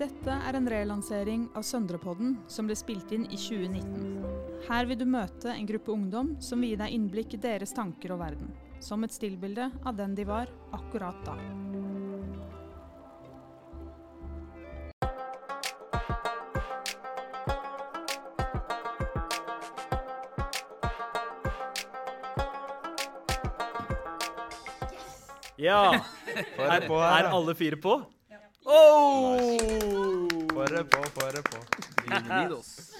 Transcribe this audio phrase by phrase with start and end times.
[0.00, 4.62] Dette er en relansering av Søndrepodden som ble spilt inn i 2019.
[4.64, 8.14] Her vil du møte en gruppe ungdom som vil gi deg innblikk i deres tanker
[8.14, 8.48] og verden.
[8.80, 11.36] Som et stillbilde av den de var akkurat da.
[25.60, 25.82] Ja.
[26.56, 27.98] Er, er alle fire på?
[28.70, 30.28] Oh!
[30.54, 31.62] Få det på, få på.
[32.10, 32.76] Yes.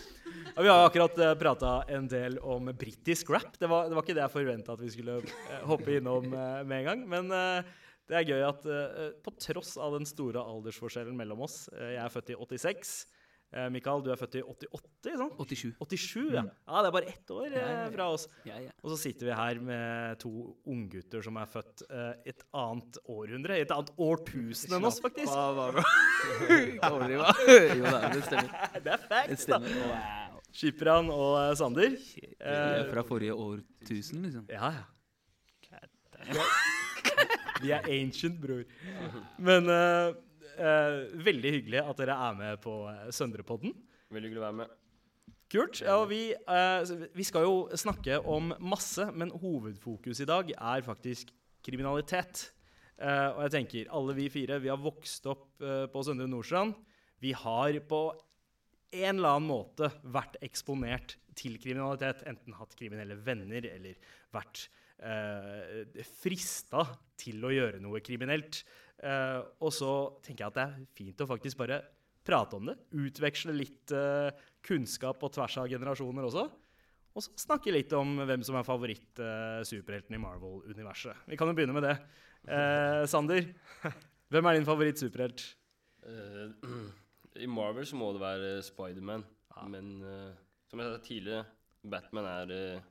[0.51, 3.55] Ja, vi har akkurat uh, prata en del om britisk rap.
[3.59, 6.65] Det var, det var ikke det jeg forventa at vi skulle uh, hoppe innom uh,
[6.66, 7.05] med en gang.
[7.09, 7.70] Men eh,
[8.10, 12.02] det er gøy at eh, på tross av den store aldersforskjellen mellom oss eh, Jeg
[12.02, 12.95] er født i 86.
[13.51, 15.35] Uh, Mikael, du er født i 88, sant?
[15.41, 15.73] 87.
[15.81, 16.45] 87, ja.
[16.45, 16.83] ja.
[16.85, 18.29] Det er bare ett år eh, fra oss.
[18.47, 18.71] Ja, ja.
[18.85, 20.31] Og så sitter vi her med to
[20.71, 25.35] unggutter som er født eh, et annet århundre, et annet årtusen enn oss, faktisk.
[26.80, 28.55] Jo da, det stemmer.
[28.85, 29.59] Det er facts, da.
[29.61, 30.41] Wow.
[30.55, 31.99] Skipran og eh, Sander.
[32.39, 34.46] Er fra forrige årtusen, liksom.
[34.52, 34.87] Ja, ja.
[37.61, 38.63] Vi er ancient, bror.
[39.39, 40.15] Men eh, eh,
[40.61, 43.73] veldig hyggelig at dere er med på uh, Søndrepodden.
[44.11, 44.77] Veldig hyggelig å være med.
[45.51, 45.80] Kult.
[45.83, 51.33] Ja, vi, eh, vi skal jo snakke om masse, men hovedfokus i dag er faktisk
[51.67, 52.52] kriminalitet.
[53.01, 56.77] Eh, og jeg tenker, alle vi fire vi har vokst opp eh, på Søndre Nordstrand.
[57.19, 58.02] Vi har på
[58.95, 62.23] en eller annen måte vært eksponert til kriminalitet.
[62.30, 63.99] Enten hatt kriminelle venner eller
[64.31, 64.69] vært
[65.03, 66.84] eh, frista
[67.19, 68.62] til å gjøre noe kriminelt.
[69.00, 69.93] Eh, og så
[70.25, 71.81] tenker jeg at det er fint å faktisk bare
[72.26, 72.76] prate om det.
[72.93, 74.28] Utveksle litt uh,
[74.66, 76.44] kunnskap på tvers av generasjoner også.
[77.10, 81.25] Og så snakke litt om hvem som er favoritt-superhelten i Marvel-universet.
[81.26, 81.97] Vi kan jo begynne med det.
[82.47, 83.48] Eh, Sander,
[84.31, 85.43] hvem er din favoritt-superhelt?
[86.06, 86.71] Eh,
[87.44, 89.27] I Marvel så må det være Spiderman.
[89.56, 89.66] Ja.
[89.72, 90.31] Men eh,
[90.71, 91.44] som jeg sa tidligere,
[91.91, 92.89] Batman er uh,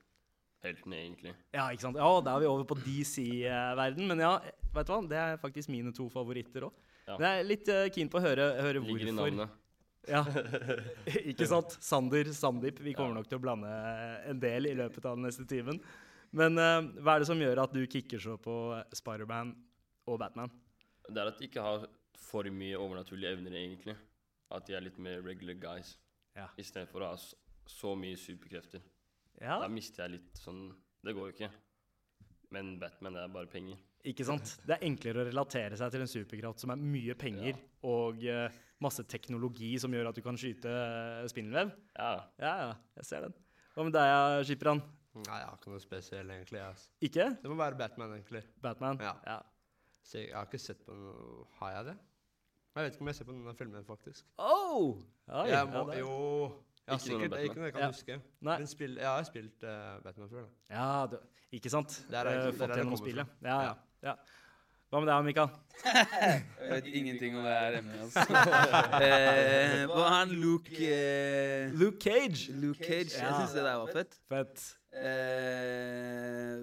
[0.65, 1.31] helten, egentlig.
[1.53, 1.99] Ja, ikke sant?
[2.01, 4.07] Ja, da er vi over på DC-verden.
[4.09, 4.31] Men ja,
[4.75, 4.99] vet du hva?
[5.11, 6.85] det er faktisk mine to favoritter òg.
[7.05, 7.15] Ja.
[7.15, 9.57] Men jeg er litt uh, keen på å høre, høre Ligger i navnet.
[10.09, 10.21] Ja,
[11.31, 11.75] ikke sant?
[11.83, 12.79] Sander, Sandeep.
[12.85, 13.69] Vi kommer nok til å blande
[14.29, 15.81] en del i løpet av den neste timen.
[16.35, 18.55] Men uh, hva er det som gjør at du kicker så på
[18.95, 19.55] Spiderman
[20.09, 20.53] og Batman?
[21.09, 21.87] Det er at de ikke har
[22.19, 23.97] for mye overnaturlige evner, egentlig.
[24.53, 25.95] At de er litt mer regular guys.
[26.37, 26.47] Ja.
[26.61, 27.37] Istedenfor å ha så,
[27.69, 28.83] så mye superkrefter.
[29.39, 30.65] Ja, Da mister jeg litt sånn
[31.05, 31.51] Det går jo ikke.
[32.51, 33.77] Men Batman, det er bare penger.
[34.07, 34.55] Ikke sant?
[34.65, 38.47] Det er enklere å relatere seg til en superkraft som er mye penger og uh,
[38.79, 41.73] masse teknologi som gjør at du kan skyte uh, spindelvev.
[41.97, 42.11] Ja.
[42.39, 43.33] Ja, ja, jeg ser den.
[43.75, 44.81] Hva med deg, Skipran?
[45.19, 46.59] Nei, jeg har ikke noe spesielt, egentlig.
[46.63, 46.89] ass.
[47.01, 47.25] Ikke?
[47.41, 48.43] Det må være Batman, egentlig.
[48.63, 48.99] Batman?
[49.03, 49.13] Ja.
[49.27, 49.39] ja.
[50.03, 51.97] Så jeg har ikke sett på noe Har jeg det?
[52.75, 54.25] Jeg vet ikke om jeg ser på denne filmen, faktisk.
[54.37, 55.01] Oh!
[55.27, 56.13] Oi, jeg må, ja, jo
[56.87, 57.33] Ja, Ikke sikkert.
[57.33, 57.89] Noe Ikke noe jeg kan Ja.
[57.91, 58.15] huske.
[58.47, 58.55] Nei.
[58.61, 60.73] Men spill, jeg har spilt uh, Batman før, da.
[60.77, 61.17] Ja, du,
[61.59, 61.97] ikke sant?
[62.09, 63.27] Det er det- Eh, det er fått det gjennom spillet.
[63.27, 63.49] fra.
[63.49, 63.73] Ja, ja,
[64.03, 64.13] ja.
[64.89, 65.49] Hva med deg, Mikael?
[65.85, 68.23] Jeg vet ingenting om det her emnet, altså.
[69.05, 72.49] eh, hva er han Luke eh, Luke Cage.
[72.57, 73.13] Luke Cage.
[73.19, 74.17] Jeg syns det der var fett.
[74.33, 74.65] Fett.
[74.97, 76.57] Eh,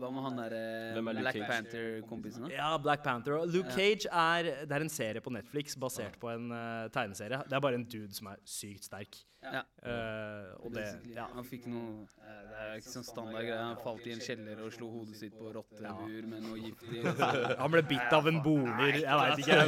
[0.00, 0.60] hva med han derre
[0.98, 2.48] er Black Panther-kompisen?
[2.52, 3.38] Ja, Black Panther.
[3.46, 3.76] Luke Ja.
[3.76, 7.42] Cage er, det er en serie på Netflix basert på en uh, tegneserie.
[7.48, 9.20] Det er bare en dude som er sykt sterk.
[9.42, 9.62] Ja.
[9.86, 11.28] Uh, og det ja.
[11.30, 13.58] Han fikk noe eh, Det er ikke sånn standard greie.
[13.60, 17.04] Han falt i en kjeller og slo hodet sitt på rottebur med noe gift i.
[17.06, 18.98] og så- Han ble bitt av en boner.
[18.98, 19.60] Jeg veit ikke.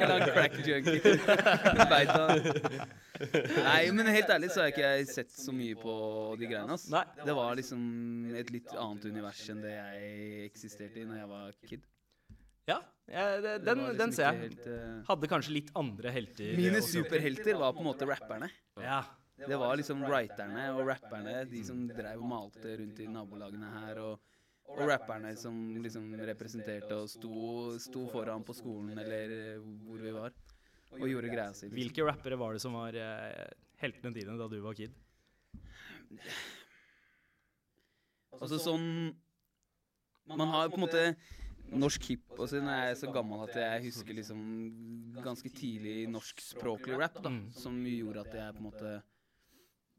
[0.00, 1.16] Eller crack junkie.
[2.12, 2.40] Han.
[3.62, 5.94] Nei, men helt ærlig så har jeg ikke sett så mye på
[6.40, 6.74] de greiene.
[6.76, 6.88] ass.
[6.92, 7.04] Nei.
[7.24, 7.82] Det var liksom
[8.40, 11.86] et litt annet univers enn det jeg eksisterte i når jeg var kid.
[12.70, 12.76] Ja,
[13.10, 14.50] ja det, Det den, var liksom den ser ikke jeg.
[14.50, 16.52] helt, eh, Hadde kanskje litt andre helter.
[16.58, 16.92] Mine også.
[17.00, 18.50] superhelter var på en måte rapperne.
[18.80, 19.00] Ja.
[19.42, 23.98] Det var liksom writerne og rapperne, de som drev og malte rundt i nabolagene her.
[24.04, 24.20] Og,
[24.72, 30.30] og rapperne som liksom representerte og sto, sto foran på skolen eller hvor vi var.
[30.98, 31.70] Og gjorde greia si.
[31.72, 33.44] Hvilke rappere var det som var eh,
[33.82, 34.94] heltene dine da du var kid?
[38.36, 38.84] Altså sånn
[40.28, 41.04] Man har på en måte
[41.72, 44.40] norsk hip og siden jeg er så gammel at jeg husker liksom
[45.24, 47.32] ganske tidlig norskspråklig rap, da.
[47.32, 47.46] Mm.
[47.56, 48.92] Som gjorde at jeg på en måte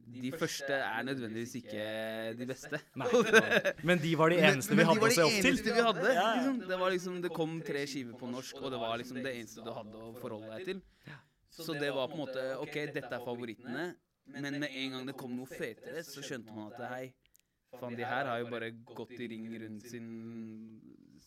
[0.04, 1.84] De første er nødvendigvis ikke
[2.38, 2.80] de beste.
[3.00, 3.08] Nei.
[3.88, 5.74] Men de var de eneste vi hadde å se opp de var de til.
[5.74, 6.14] vi hadde.
[6.14, 6.60] Liksom.
[6.70, 9.66] Det var liksom Det kom tre skiver på norsk, og det var liksom det eneste
[9.66, 10.84] du hadde å forholde deg til.
[11.54, 13.92] Så det var på en måte OK, dette er favorittene,
[14.34, 17.06] men med en gang det kom noe fetere, så skjønte man at hei,
[17.78, 20.10] faen, de her har jo bare gått i ring rundt sin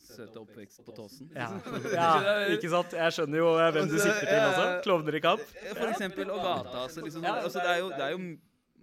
[0.07, 1.31] søte oppvekst på Tåsen.
[1.37, 1.49] Ja.
[1.95, 2.09] ja,
[2.55, 2.95] ikke sant?
[2.97, 4.67] Jeg skjønner jo hvem du sikter til også.
[4.87, 5.43] Klovner i kamp.
[5.67, 6.85] For eksempel, og gata.
[6.93, 8.21] Så liksom, altså, det, er jo, det er jo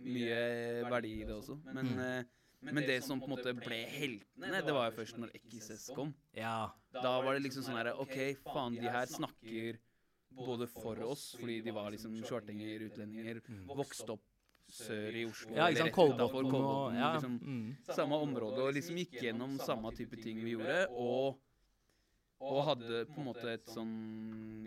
[0.05, 1.57] mye verdi i det også.
[1.73, 2.00] Men, Mm.
[2.00, 2.23] eh,
[2.61, 6.13] men det som på en måte ble heltene, det var jo først når XS kom.
[6.35, 6.71] Ja.
[6.94, 9.77] Da var det liksom sånn herre OK, faen, de her snakker
[10.33, 14.21] både for oss, fordi de var liksom shortinger, utlendinger, vokste opp
[14.69, 15.51] sør i Oslo.
[15.51, 15.55] Mm.
[15.57, 15.94] Ja, ikke sant.
[15.94, 17.13] Kolbotn og ja.
[17.13, 17.75] liksom, Mm.
[17.94, 21.38] samme område, og liksom gikk gjennom samme type ting vi gjorde, og
[22.44, 23.94] og hadde på en måte et sånn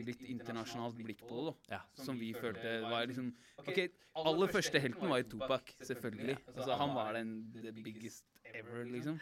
[0.07, 1.77] litt internasjonalt blikk på det, da.
[1.77, 1.83] Ja.
[2.05, 3.33] Som vi følte var liksom
[3.65, 3.83] OK,
[4.23, 6.39] aller første helten var jo Topak, selvfølgelig.
[6.55, 8.25] Altså, han var den the biggest
[8.55, 9.21] ever, liksom.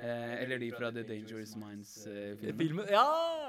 [0.00, 2.56] Eh, eller de fra The Dangerous Minds-filmen.
[2.56, 3.02] Filmen Ja,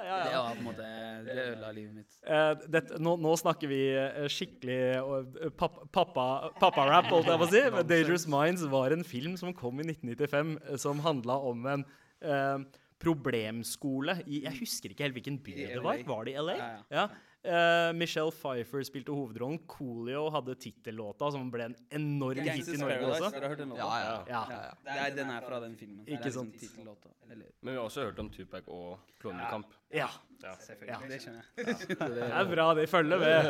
[0.03, 0.87] ja, det var på en måte
[1.23, 2.17] Det ødela livet mitt.
[2.25, 6.25] Eh, det, nå, nå snakker vi eh, skikkelig uh, pappa, pappa,
[6.59, 7.63] pappa-rap, holdt jeg på å si.
[7.77, 11.85] Men 'Dangerous Minds' var en film som kom i 1995, eh, som handla om en
[12.19, 16.01] eh, problemskole i Jeg husker ikke helt hvilken by det var.
[16.07, 16.55] Var det i LA?
[16.57, 16.81] Ja, ja.
[17.01, 17.09] Ja.
[17.41, 19.57] Uh, Michelle Pfeiffer spilte hovedrollen.
[19.65, 23.31] Coolio hadde tittellåta, som ble en enorm hit i Norge også.
[23.33, 23.81] har hørt den låta?
[23.81, 24.17] Ja, ja.
[24.29, 24.65] Ja.
[24.85, 24.97] Ja.
[25.07, 26.03] Er, den er fra den filmen.
[26.05, 26.53] Ikke er sant.
[26.61, 26.85] liksom
[27.31, 29.73] Men vi har også hørt om Tupac og Klovnekamp.
[29.95, 30.09] Ja.
[30.41, 30.53] Ja.
[30.57, 31.09] Selvfølgelig.
[31.11, 31.75] Det skjønner jeg.
[32.15, 33.49] Det er bra, de følger med.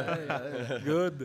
[0.87, 1.23] Good.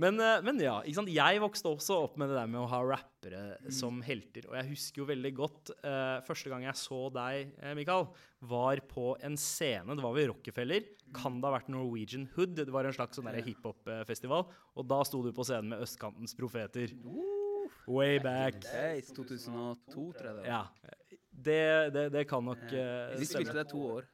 [0.00, 1.12] Men, eh, men ja, ikke sant?
[1.12, 3.42] jeg vokste også opp med det der med å ha rappere
[3.74, 4.48] som helter.
[4.48, 8.08] Og jeg husker jo veldig godt uh, første gang jeg så deg, eh, Mikael,
[8.48, 9.98] var på en scene.
[9.98, 10.88] Det var ved Rockefeller.
[11.16, 12.56] Kan det ha vært Norwegian Hood?
[12.56, 14.48] Det var en slags sånn hiphop-festival.
[14.78, 16.96] Og da sto du på scenen med Østkantens profeter.
[17.88, 18.62] Way back.
[19.12, 20.48] 2002, tror jeg det var.
[20.48, 20.96] Ja.
[21.38, 21.62] Det,
[21.94, 24.08] det, det kan nok eh, Vi spilte der to år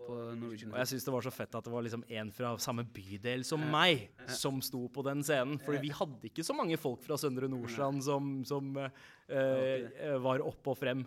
[0.00, 0.72] på Norwegian.
[0.72, 3.44] Og jeg syns det var så fett at det var liksom en fra samme bydel
[3.46, 4.08] som meg
[4.40, 5.60] som sto på den scenen.
[5.62, 10.44] Fordi vi hadde ikke så mange folk fra Søndre Nordstrand som, som eh, eh, var
[10.46, 11.04] opp og frem.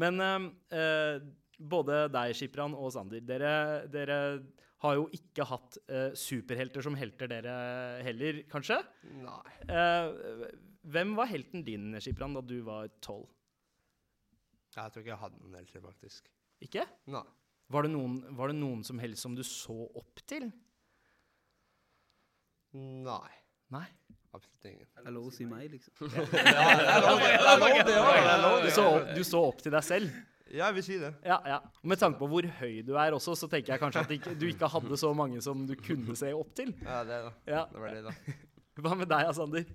[0.00, 0.48] Men eh,
[0.78, 1.28] eh,
[1.60, 3.52] både deg, Skipran, og Sander, dere,
[3.92, 4.18] dere
[4.80, 7.54] har jo ikke hatt uh, superhelter som helter, dere
[8.06, 8.78] heller, kanskje?
[9.20, 9.42] Nei.
[9.68, 10.46] Eh,
[10.88, 13.28] hvem var helten din, Skipran, da du var tolv?
[14.70, 16.30] Jeg tror ikke jeg hadde noen eldre, faktisk.
[16.62, 16.86] Ikke?
[17.10, 17.26] Nei.
[17.70, 20.48] Var det, noen, var det noen som helst som du så opp til?
[22.74, 23.30] Nei.
[23.74, 23.86] Nei.
[24.30, 24.86] Absolutt ingen.
[24.94, 25.94] Det er lov å si meg, liksom.
[28.60, 30.18] Du så, opp, du så opp til deg selv?
[30.50, 31.12] Ja, jeg vil si det.
[31.26, 31.58] Ja, ja.
[31.86, 34.48] Med tanke på hvor høy du er også, så tenker jeg kanskje at ikke, du
[34.50, 36.72] ikke hadde så mange som du kunne se opp til.
[36.82, 37.32] Ja, det da.
[37.46, 37.62] Ja.
[37.70, 38.14] Det var det, da.
[38.82, 39.66] Hva med deg, Sander?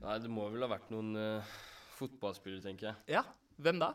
[0.00, 1.54] Nei, det må vel ha vært noen uh,
[1.98, 2.96] fotballspillere, tenker jeg.
[3.18, 3.24] Ja,
[3.62, 3.92] hvem da?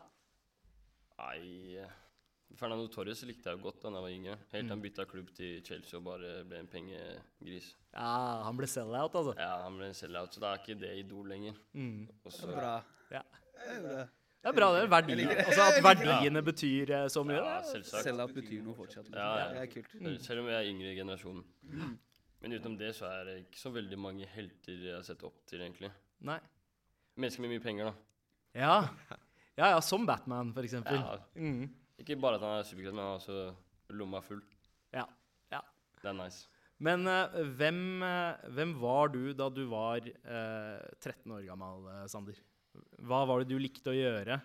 [1.18, 1.84] Nei
[2.56, 4.34] Fernando Torres likte jeg jo godt da jeg var yngre.
[4.52, 7.72] Helt til han bytta klubb til Chelsea og bare ble en pengegris.
[7.92, 9.34] Ja, han ble sell-out, altså.
[9.36, 11.58] Ja, han ble en sellout, så da er ikke det idol lenger.
[11.74, 12.06] Mm.
[12.24, 12.76] Og så- Bra.
[13.10, 13.20] Ja.
[13.56, 14.06] Det er bra.
[14.46, 14.88] Det er bra, det.
[14.90, 17.42] Verdi, altså at verdiene betyr eh, så mye.
[17.42, 18.04] Ja, selvsagt.
[18.06, 19.04] Sell-out betyr noe fortsatt.
[19.10, 19.18] Liksom.
[19.20, 19.48] Ja, ja.
[19.52, 19.90] Det er kult.
[19.92, 21.44] Selv- Selv om jeg er yngre i generasjonen.
[22.40, 25.44] Men utenom det så er det ikke så veldig mange helter jeg har sett opp
[25.46, 25.90] til, egentlig.
[26.20, 26.38] Nei.
[27.16, 27.94] Mennesker med mye penger, da.
[28.54, 28.88] Ja.
[29.56, 30.98] ja, ja, som Batman, for eksempel.
[31.00, 31.70] Ja, Mm.
[31.98, 33.36] ikke bare at han er superkraft, men også
[33.96, 34.42] lomma full.
[34.92, 35.06] Ja.
[35.52, 35.62] ja.
[36.02, 36.46] Det er nice.
[36.78, 42.02] Men uh, hvem, uh, hvem var du da du var uh, 13 år gammel, eh,
[42.12, 42.36] Sander?
[43.00, 44.36] Hva var det du likte å gjøre?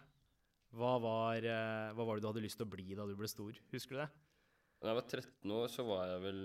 [0.72, 3.28] Hva var, eh, hva var det du hadde lyst til å bli da du ble
[3.28, 3.52] stor?
[3.74, 4.09] Husker du det?
[4.80, 6.40] Da jeg var 13 år, så var jeg vel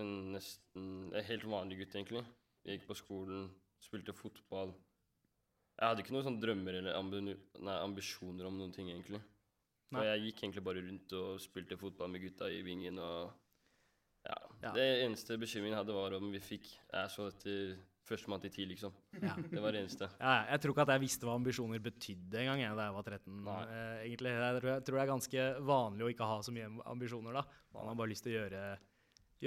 [0.00, 2.24] en nesten en helt vanlig gutt, egentlig.
[2.64, 3.50] Jeg gikk på skolen,
[3.84, 4.72] spilte fotball.
[5.80, 9.20] Jeg hadde ikke noen sånne drømmer eller ambi nei, ambisjoner om noen ting, egentlig.
[9.90, 10.06] Så Nei.
[10.06, 13.30] jeg gikk egentlig bare rundt og spilte fotball med gutta i vingen og
[14.28, 14.36] ja.
[14.60, 14.72] Ja.
[14.76, 17.78] Det eneste bekymringen jeg hadde, var om vi fikk Jeg så etter
[18.10, 18.92] førstemann til ti, liksom.
[19.22, 19.32] Ja.
[19.38, 20.08] Det var det eneste.
[20.20, 23.36] Ja, jeg tror ikke at jeg visste hva ambisjoner betydde engang da jeg var 13.
[23.46, 23.58] Nei.
[23.70, 24.32] Eh, egentlig.
[24.34, 27.44] Jeg tror, jeg tror det er ganske vanlig å ikke ha så mye ambisjoner da.
[27.76, 28.62] Man har bare lyst til å gjøre,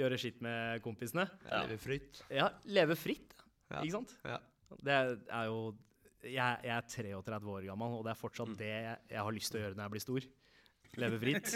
[0.00, 1.26] gjøre skitt med kompisene.
[1.44, 1.60] Ja.
[1.62, 2.22] Leve fritt.
[2.32, 3.36] Ja, leve fritt,
[3.70, 3.80] Ja.
[3.84, 4.16] ikke sant?
[4.24, 4.40] Ja.
[4.80, 5.58] Det er jo
[6.24, 8.56] jeg, jeg er 33 år gammel, og det er fortsatt Mm.
[8.60, 10.26] det jeg, jeg har lyst til å gjøre når jeg blir stor.
[11.02, 11.54] Leve fritt.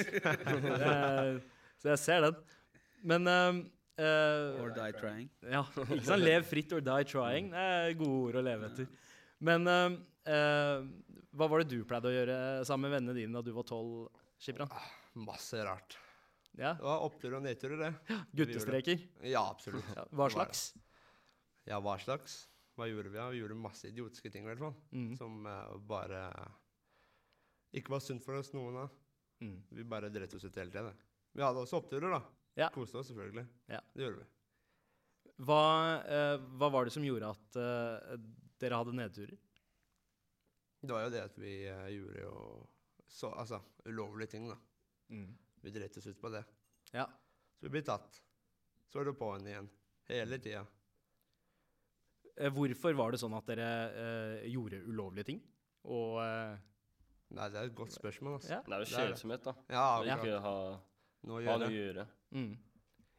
[0.53, 1.33] Eh,
[1.79, 2.39] så jeg ser den.
[3.07, 3.61] Men eh,
[4.03, 5.29] eh, Or die trying.
[5.47, 6.25] Ja, ikke sant?
[6.25, 7.53] Lev fritt or die trying.
[7.55, 8.89] Det er gode ord å leve etter.
[9.47, 9.95] Men eh,
[10.35, 10.89] uh,
[11.39, 14.09] hva var det du pleide å gjøre sammen med vennene dine da du var tolv,
[14.43, 14.71] Skipran?
[15.23, 15.95] Masse rart.
[16.59, 16.73] Ja?
[16.75, 17.93] Det var oppturer og nedturer, det.
[18.11, 19.03] Ja, Guttestreker?
[19.23, 19.87] Ja, absolutt.
[19.95, 20.65] Ja, hva slags?
[21.69, 22.41] Ja, hva slags?
[22.79, 23.19] Hva gjorde vi?
[23.19, 23.27] da?
[23.33, 24.75] vi gjorde masse idiotiske ting, i hvert fall.
[24.95, 25.11] Mm.
[25.19, 26.23] Som uh, bare
[27.75, 28.93] ikke var sunt for oss, noen av.
[29.43, 29.57] Mm.
[29.75, 30.93] Vi bare dreit oss ut hele tida.
[31.35, 32.21] Vi hadde også oppturer, da.
[32.59, 32.71] Ja.
[32.75, 33.45] Koste oss selvfølgelig.
[33.71, 33.83] Ja.
[33.95, 34.29] Det gjorde vi.
[35.49, 35.65] Hva,
[36.07, 38.15] uh, hva var det som gjorde at uh,
[38.63, 39.35] dere hadde nedturer?
[40.79, 42.35] Det var jo det at vi gjorde jo
[43.11, 43.59] så, altså,
[43.91, 44.59] ulovlige ting, da.
[45.11, 45.33] Mm.
[45.67, 46.45] Vi dreit oss ut på det.
[46.95, 47.09] Ja.
[47.59, 48.23] Så vi ble tatt.
[48.87, 49.67] Så er det på'n igjen.
[50.07, 50.63] Hele tida.
[52.39, 55.43] Eh, Hvorfor var det sånn at dere eh, gjorde ulovlige ting?
[55.91, 56.55] Og eh,
[57.37, 58.55] Nei, det er et godt spørsmål, altså.
[58.55, 58.63] Ja.
[58.65, 59.53] Det er jo kjedsomhet, da.
[59.69, 60.15] Ja, ja.
[60.17, 60.55] ikke ha,
[61.29, 61.59] Noe å gjøre.
[61.61, 62.07] noe å gjøre.
[62.33, 62.55] mm.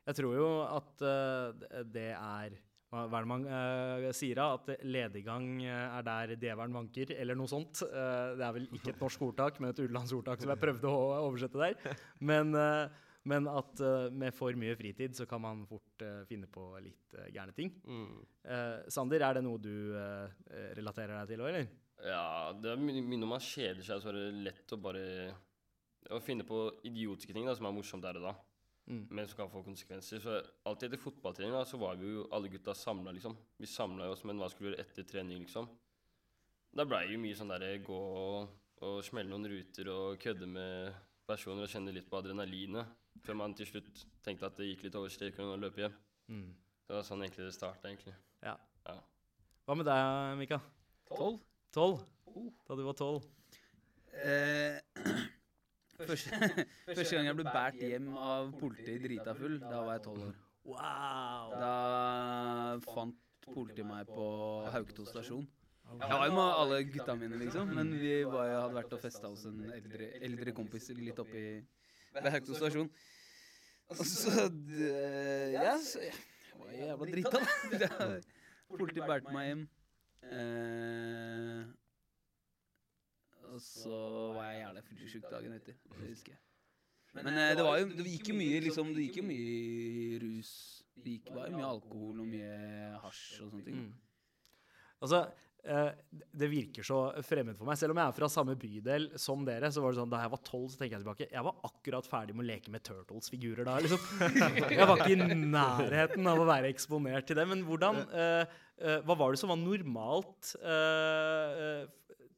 [0.10, 2.56] Jeg tror jo at uh, det er
[2.90, 4.48] hva er det man uh, sier da?
[4.58, 7.84] At lediggang er der djevelen vanker, eller noe sånt.
[7.86, 10.90] Uh, det er vel ikke et norsk ordtak, men et utenlandsk ordtak som jeg prøvde
[10.90, 11.94] å oversette der.
[12.32, 16.50] Men, eh, men at uh, med for mye fritid så kan man fort uh, finne
[16.52, 17.74] på litt uh, gærne ting.
[17.86, 18.18] Mm.
[18.90, 19.94] Sander, er det noe du
[20.78, 21.72] relaterer deg til òg, eller?
[22.10, 25.04] Ja, det er mye når man kjeder seg, så er det lett å bare
[26.16, 28.38] å finne på idiotiske ting da, som er morsomt der og da,
[28.90, 29.04] Mm.
[29.14, 30.18] men som kan få konsekvenser.
[30.18, 33.36] Så alltid etter fotballtrening da, så var vi jo alle gutta samla, liksom.
[33.62, 35.68] Vi samla oss, men hva skulle vi gjøre etter trening, liksom?
[36.74, 38.56] Da blei jo mye sånn derre gå og,
[38.88, 40.98] og smelle noen ruter og kødde med
[41.30, 42.90] personer og kjenne litt på adrenalinet.
[43.26, 45.96] Før man til slutt tenkte at det gikk litt over streken å løpe hjem.
[46.32, 46.50] Mm.
[46.90, 48.16] Det var sånn egentlig det starta, egentlig.
[48.46, 48.56] Ja.
[48.88, 48.96] Ja.
[49.68, 50.62] Hva med deg, Mika?
[51.12, 51.42] Tolv?
[51.76, 52.00] Tolv?
[52.66, 53.26] Da du var tolv?
[54.24, 54.80] Eh,
[56.10, 56.40] første,
[56.88, 60.38] første gang jeg ble båret hjem av politiet drita full, da var jeg tolv år.
[60.70, 61.54] Wow!
[61.58, 61.74] Da
[62.90, 63.18] fant
[63.50, 64.28] politiet meg på
[64.74, 65.48] Hauketo stasjon.
[65.90, 69.30] Jeg var jo med alle gutta mine, liksom, men vi var, hadde vært og festa
[69.32, 71.46] hos en eldre, eldre kompis litt oppi
[72.14, 72.90] ved Hauketo stasjon.
[73.90, 74.46] Og så
[75.54, 76.14] Ja, så jeg
[76.60, 77.40] var jævla drita,
[77.82, 78.22] da.
[78.78, 79.64] Politiet bærte meg hjem.
[80.30, 81.64] Eh,
[83.50, 84.00] og så
[84.36, 85.74] var jeg jævla fyllesyk dagen etter.
[85.98, 86.42] Det husker jeg.
[87.18, 90.52] Men eh, det var jo Det gikk jo mye liksom Det gikk jo mye rus.
[91.00, 92.54] Det gikk, var jo mye alkohol og mye
[93.06, 93.80] hasj og sånne ting.
[93.88, 93.94] Mm.
[95.00, 97.78] Altså, eh, det virker så fremmed for meg.
[97.78, 100.32] Selv om jeg er fra samme bydel som dere, så var det sånn, da jeg
[100.34, 103.68] var tolv, så tenker jeg tilbake, jeg var akkurat ferdig med å leke med Turtles-figurer
[103.68, 104.06] da, liksom.
[104.80, 107.46] Jeg var ikke i nærheten av å være eksponert til det.
[107.52, 111.84] Men hvordan, uh, uh, hva var det som var normalt uh, eh,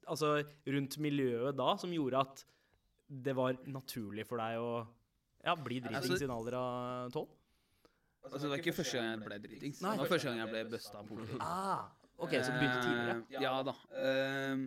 [0.09, 0.33] altså,
[0.75, 2.43] rundt miljøet da, som gjorde at
[3.11, 4.73] det var naturlig for deg å
[5.43, 7.37] ja, bli dritings Altså- i en alder av tolv?
[8.21, 9.79] Altså, det var ikke første gang jeg ble dritings.
[9.81, 9.95] Nei.
[9.97, 11.41] Det var første gang jeg ble busta av politiet.
[11.41, 11.87] Ah,
[12.21, 13.17] ok, så du begynte tidligere.
[13.29, 13.73] Eh, ja da.
[14.01, 14.63] Eh,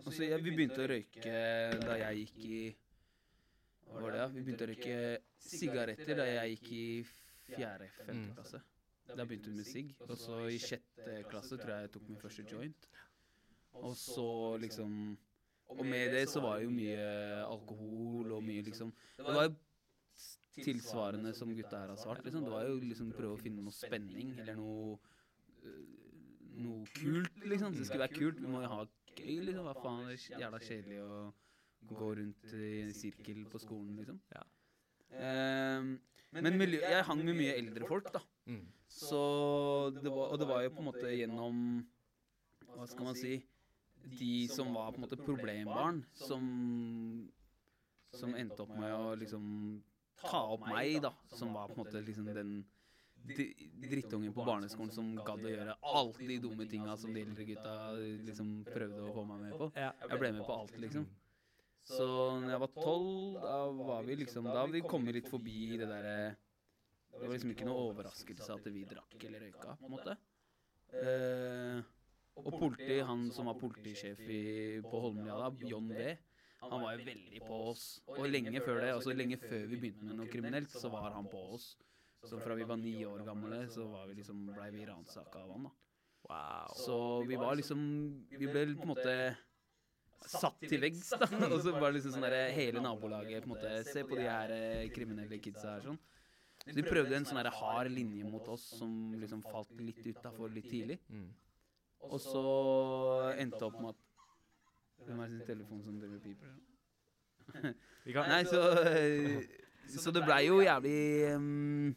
[0.00, 1.36] altså, jeg, vi begynte å røyke
[1.84, 2.60] da jeg gikk i
[3.90, 4.26] Hva var det, da?
[4.34, 4.98] Vi begynte å røyke
[5.42, 6.84] sigaretter da jeg gikk i
[7.50, 8.34] fjerde-femte Mm.
[8.36, 8.60] klasse.
[9.10, 9.94] Da begynte vi med sigg.
[10.06, 12.86] Og så i sjette klasse tror jeg jeg tok min første joint.
[13.80, 15.16] Og så liksom
[15.70, 19.54] Og med det så var det jo mye alkohol og mye liksom Det var jo
[20.60, 22.24] tilsvarende som gutta her har svart.
[22.24, 22.44] Liksom.
[22.44, 24.98] Det var jo liksom prøve å finne noe spenning eller noe
[25.64, 25.84] øh,
[26.60, 27.76] Noe kult, liksom.
[27.76, 28.40] Det skulle være kult.
[28.40, 28.80] Vi må jo ha
[29.16, 29.66] gøy, liksom.
[29.68, 31.20] Hva faen, det er jævla kjedelig å
[31.90, 34.20] gå rundt i en sirkel på skolen, liksom.
[34.34, 34.44] Ja.
[35.18, 35.94] Ehm,
[36.30, 38.22] men miljø, jeg hang med mye eldre folk, da.
[38.46, 38.66] Mm.
[38.90, 39.22] Så
[39.96, 41.58] det var, og det var jo på en måte gjennom
[42.74, 43.36] Hva skal man si
[44.18, 46.44] De som var på en måte problembarn, som
[48.18, 49.44] Som endte opp med å liksom
[50.20, 51.12] ta opp meg, da.
[51.34, 52.54] Som var på en måte liksom den
[53.26, 57.74] drittungen på barneskolen som gadd å gjøre alt de dumme tinga som de eldre gutta
[58.26, 59.70] liksom prøvde å få meg med på.
[59.76, 61.06] Jeg ble med på alt, liksom.
[61.90, 62.06] Så
[62.42, 65.88] når jeg var tolv, da var vi liksom Da hadde vi kommet litt forbi det
[65.88, 66.34] derre
[67.14, 70.14] Det var liksom ikke noe overraskelse at vi drakk eller røyka, på en måte.
[71.00, 71.80] Eh,
[72.40, 74.42] og politi, han som var politisjef i,
[74.84, 76.12] på Holmlia da, John V,
[76.60, 77.84] han var jo veldig på oss.
[78.14, 81.28] Og lenge før det, altså lenge før vi begynte med noe kriminelt, så var han
[81.30, 81.72] på oss.
[82.28, 85.54] Så fra vi var ni år gamle, så var vi liksom, blei vi ransaka av
[85.54, 85.76] han, da.
[86.28, 86.74] Wow.
[86.76, 87.80] Så vi var liksom
[88.28, 89.14] Vi ble på en måte
[90.28, 91.26] satt til veggs, da.
[91.48, 94.26] Og så var det liksom sånn derre Hele nabolaget på en måte Se på de
[94.28, 96.00] her eh, kriminelle kidsa her, sånn.
[96.60, 100.68] Så de prøvde en sånn hard linje mot oss som liksom falt litt utafor litt
[100.68, 100.98] tidlig.
[101.08, 101.30] Mm.
[102.04, 102.44] Og så
[103.40, 104.06] endte opp med at
[105.00, 106.50] Hvem er sin telefon som driver piper?
[108.04, 108.60] Nei, så
[108.92, 109.40] eh,
[109.88, 110.98] Så det blei jo jævlig
[111.30, 111.94] ehm,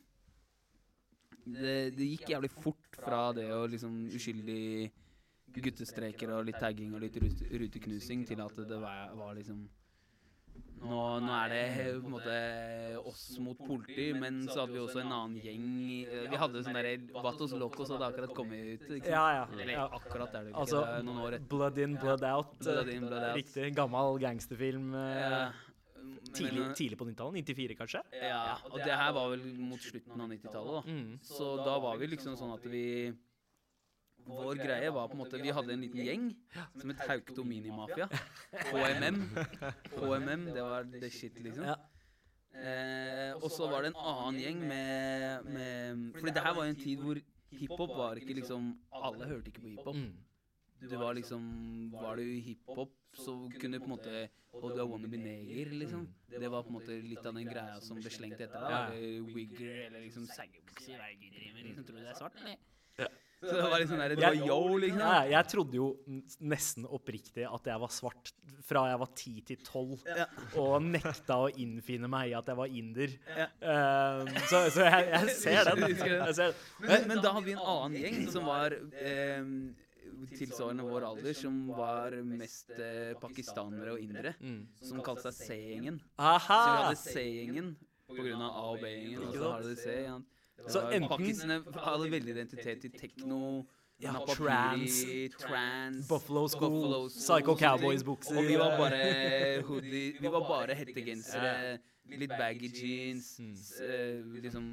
[1.46, 4.92] det, det gikk jævlig fort fra det å liksom uskyldig
[5.54, 9.66] guttestreker og litt tagging og litt rute, ruteknusing til at det var, var liksom
[10.84, 11.66] nå, nå er det
[12.04, 12.38] på en måte
[13.08, 15.68] oss mot politi, men så hadde vi også en annen gjeng.
[16.28, 19.08] Vi hadde sånn derre Vatos Locos hadde akkurat kommet ut.
[19.08, 19.46] Ja, ja.
[19.56, 19.86] Eller ja.
[19.96, 20.66] akkurat er det ikke.
[20.66, 21.48] Altså, noen år etter.
[21.54, 22.52] Blood in, blood out.
[22.60, 23.38] Blood in, blood out.
[23.40, 23.70] Riktig.
[23.78, 24.92] Gammel gangsterfilm.
[25.00, 25.42] eh, Ja,
[26.32, 27.46] tidlig, men- tidlig på 90-tallet?
[27.50, 28.02] 94, kanskje?
[28.22, 30.82] Ja, og det her var vel mot slutten av 90-tallet, da.
[30.92, 31.20] Mm.
[31.24, 33.14] Så da var vi liksom sånn at vi
[34.24, 36.30] vår greie var på en måte Vi hadde en liten gjeng
[36.80, 38.08] som het Haukto Minimafia.
[38.72, 39.18] HMM.
[39.98, 41.66] HMM, det var the shit, liksom.
[41.68, 41.76] Ja.
[42.54, 46.74] Eh, og så var det en annen gjeng med, med Fordi det her var jo
[46.76, 49.98] en tid hvor hiphop var ikke liksom Alle hørte ikke på hiphop.
[50.90, 51.44] Det var liksom
[51.94, 54.24] Var du hiphop, så kunne du på en måte
[54.54, 56.08] Og du er wannabe neger, liksom.
[56.30, 58.98] Det var på en måte litt av den greia som ble slengt etter deg.
[58.98, 61.86] Eller Wigger, eller liksom liksom.
[61.88, 62.60] Tror du det er svart, eller?
[63.44, 65.00] Så det var liksom der, det var yo, liksom.
[65.04, 65.88] Ja, jeg trodde jo
[66.40, 68.32] nesten oppriktig at jeg var svart
[68.64, 70.28] fra jeg var 10 til 12, Ja.
[70.62, 73.16] og nekta å innfinne meg i at jeg var inder.
[73.36, 73.50] Ja.
[73.60, 75.84] Um, så så jeg, jeg ser den.
[75.84, 76.08] Det?
[76.08, 76.62] Jeg ser den.
[76.88, 79.44] Men, men da hadde vi en annen gjeng som var eh,
[80.34, 84.34] tilsvarende vår alder, som var mest eh, pakistanere og indere.
[84.42, 84.68] Mm.
[84.82, 86.00] Som kalte seg C-gjengen.
[86.18, 87.76] Så vi hadde C-gjengen
[88.08, 88.34] pga.
[88.38, 89.28] A- og B-gjengen.
[89.28, 89.90] Og så hadde de C.
[90.04, 90.20] Ja.
[90.70, 93.66] Så enten- hadde veldig identitet i tekno,
[94.02, 95.04] Ja, trans,
[95.40, 97.56] trans, Buffalo School, Buffalo School, Psycho.
[97.56, 98.38] Cowboys-bukser.
[98.38, 101.78] Og vi var bare hoodie Vi var bare hettegensere,
[102.10, 103.54] litt baggy jeans, Mm.
[103.56, 104.66] s- eh, liksom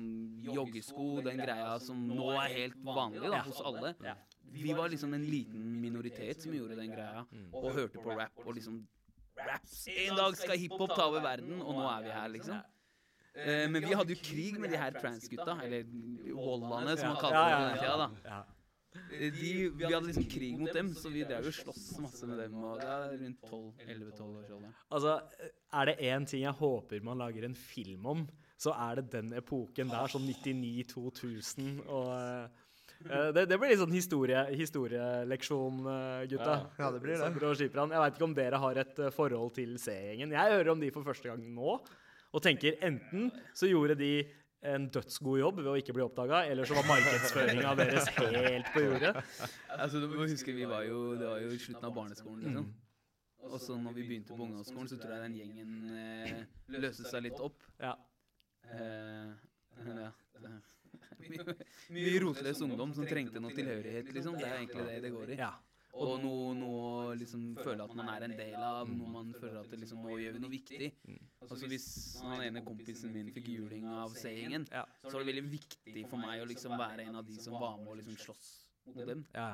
[0.43, 3.95] joggesko, den greia som nå er helt vanlig da, hos alle.
[4.53, 7.49] Vi var liksom en liten minoritet som gjorde den greia, Mm.
[7.55, 8.87] og hørte på rap og liksom
[9.41, 9.87] Raps!
[9.89, 12.57] En dag skal hiphop ta over verden, og nå er vi her, liksom.
[13.31, 15.85] Uh, men vi hadde jo krig med de her transgutta, eller
[16.35, 17.97] Hollande, som man kalte det på den tida.
[17.97, 18.45] da.
[19.13, 22.39] Eh, De, vi hadde liksom krig mot dem, så vi drev jo slåss masse med
[22.43, 22.55] dem.
[22.65, 24.73] Og det er rundt 12 11-12 års alder.
[24.91, 25.21] Altså,
[25.73, 28.29] er det én ting jeg håper man lager en film om,
[28.59, 32.51] så er det den epoken der, sånn 99-2000 og
[33.09, 36.57] det, det blir litt sånn historie, historieleksjon, eh, gutta.
[36.79, 37.31] Ja, det blir det.
[37.31, 40.35] Jeg veit ikke om dere har et eh, forhold til C-gjengen.
[40.37, 41.79] Jeg hører om de for første gang nå,
[42.31, 44.13] og tenker enten så gjorde de
[44.71, 48.85] en dødsgod jobb ved å ikke bli oppdaga, eller så var markedsføringa deres helt på
[48.85, 49.17] jordet.
[49.81, 52.67] Altså, du må huske, vi var jo, Det var jo i slutten av barneskolen, liksom.
[53.49, 56.43] Og så når vi begynte på ungdomsskolen, så tror jeg den gjengen eh,
[56.77, 57.65] løste seg litt opp.
[57.81, 57.95] Ja.
[58.69, 59.33] Eh,
[59.89, 60.11] ja.
[61.95, 64.37] Mye, mye rotløs ungdom som trengte noe tilhørighet, liksom.
[64.41, 65.41] Det er egentlig det det går i.
[65.41, 65.53] ja.
[66.01, 69.73] Og noe, noe liksom føle at man er en del av, noe man føler at
[69.73, 70.91] det liksom, nå gjør vi noe viktig.
[71.43, 71.87] Altså Hvis
[72.23, 74.85] han ene kompisen min fikk juling av C-gjengen, Ja.
[75.03, 77.75] så var det veldig viktig for meg å liksom være en av de som var
[77.83, 78.53] med og liksom slåss
[78.87, 79.27] mot dem.
[79.35, 79.51] ja.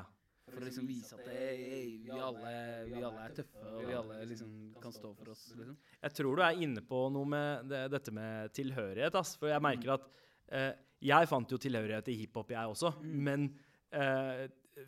[0.47, 2.51] For å liksom vise at det, hey, vi, alle,
[2.87, 5.41] vi alle er tøffe, og vi alle liksom kan stå for oss.
[5.57, 5.75] liksom.
[6.05, 9.17] Jeg tror du er inne på noe med det, dette med tilhørighet.
[9.19, 9.33] Ass.
[9.41, 10.05] For jeg merker at
[10.53, 10.69] eh,
[11.03, 12.93] Jeg fant jo tilhørighet til hiphop, jeg også.
[13.03, 13.49] Men
[13.93, 14.47] eh,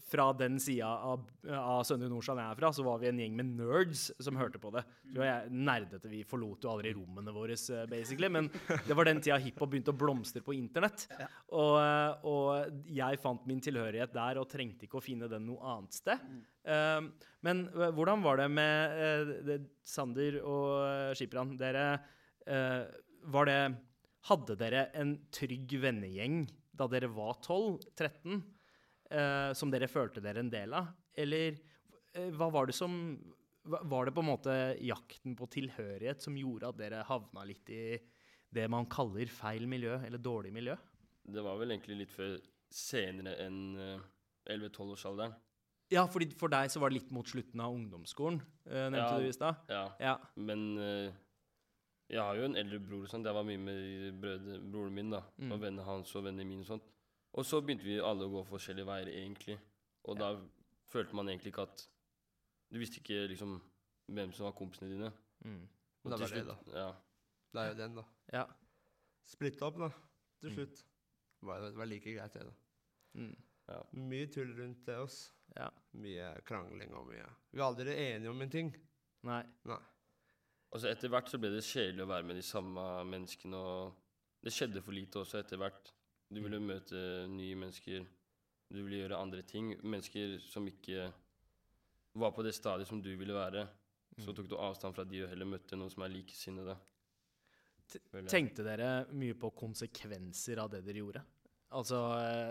[0.10, 3.36] fra den sida av, av Søndre Nordstrand jeg er fra, så var vi en gjeng
[3.38, 4.84] med nerds som hørte på det.
[5.16, 6.12] Så jeg nerdete.
[6.12, 8.30] Vi forlot jo aldri rommene våre, eh, basically.
[8.32, 8.50] Men
[8.88, 11.08] det var den tida hiphop begynte å blomstre på internett.
[11.54, 15.76] Og, eh, og jeg fant min tilhørighet der og trengte ikke å finne den noe
[15.76, 16.30] annet sted.
[16.70, 17.02] Eh,
[17.46, 21.56] men hvordan var det med Sander og Skipran?
[21.60, 21.92] Dere
[22.46, 22.84] eh,
[23.30, 23.62] Var det
[24.30, 26.44] Hadde dere en trygg vennegjeng
[26.80, 28.40] da dere var 12-13,
[29.12, 30.92] eh, som dere følte dere en del av?
[31.18, 31.58] Eller
[32.14, 32.94] eh, hva var det som
[33.70, 38.00] Var det på en måte jakten på tilhørighet som gjorde at dere havna litt i
[38.56, 40.74] det man kaller feil miljø, eller dårlig miljø?
[41.30, 42.40] Det var vel egentlig litt før
[42.74, 44.00] senere enn uh,
[44.50, 45.36] 11-12-årsalderen.
[45.94, 48.40] Ja, fordi for deg så var det litt mot slutten av ungdomsskolen,
[48.70, 49.20] eh, nevnte Ja.
[49.20, 49.62] du i stad.
[49.70, 49.84] Ja.
[50.02, 50.16] Ja.
[50.38, 51.14] Men eh,
[52.10, 53.26] jeg har jo en eldre bror, sånt.
[53.26, 55.52] jeg var mye med brødre, broren min da, Mm.
[55.52, 56.62] og vennene hans og vennene mine.
[56.62, 56.84] Og sånt.
[57.34, 59.60] Og så begynte vi alle å gå forskjellige veier, egentlig.
[60.06, 60.32] Og da
[60.90, 61.88] følte man egentlig ikke at
[62.72, 63.60] Du visste ikke liksom
[64.12, 65.12] hvem som var kompisene dine.
[65.44, 65.68] Mm.
[66.06, 66.80] Og Det til var det, da.
[66.80, 66.92] Ja.
[67.54, 68.04] Det er jo den, da.
[68.34, 68.44] Ja.
[69.26, 69.90] Splitte opp, da.
[70.42, 70.56] Til Mm.
[70.56, 70.76] slutt.
[71.42, 72.54] Det var, det var like greit, det, da.
[73.16, 73.36] Mm.
[73.94, 75.32] Mye tull rundt det oss.
[75.56, 75.70] ja.
[75.94, 78.76] Mye krangling og mye Vi var aldri enige om en ting.
[79.24, 79.44] Nei.
[79.66, 79.80] Nei.
[80.70, 84.44] Og så etter hvert så ble det kjedelig å være med de samme menneskene, og
[84.46, 85.92] det skjedde for lite også etter hvert.
[86.30, 87.00] Du ville møte
[87.32, 88.06] nye mennesker,
[88.70, 89.74] du ville gjøre andre ting.
[89.82, 91.08] Mennesker som ikke
[92.22, 93.66] var på det stadiet som du ville være.
[94.20, 96.76] Så tok du avstand fra de og heller møtte noen som er likesinnede.
[98.30, 101.24] Tenkte dere mye på konsekvenser av det dere gjorde?
[101.78, 101.98] Altså,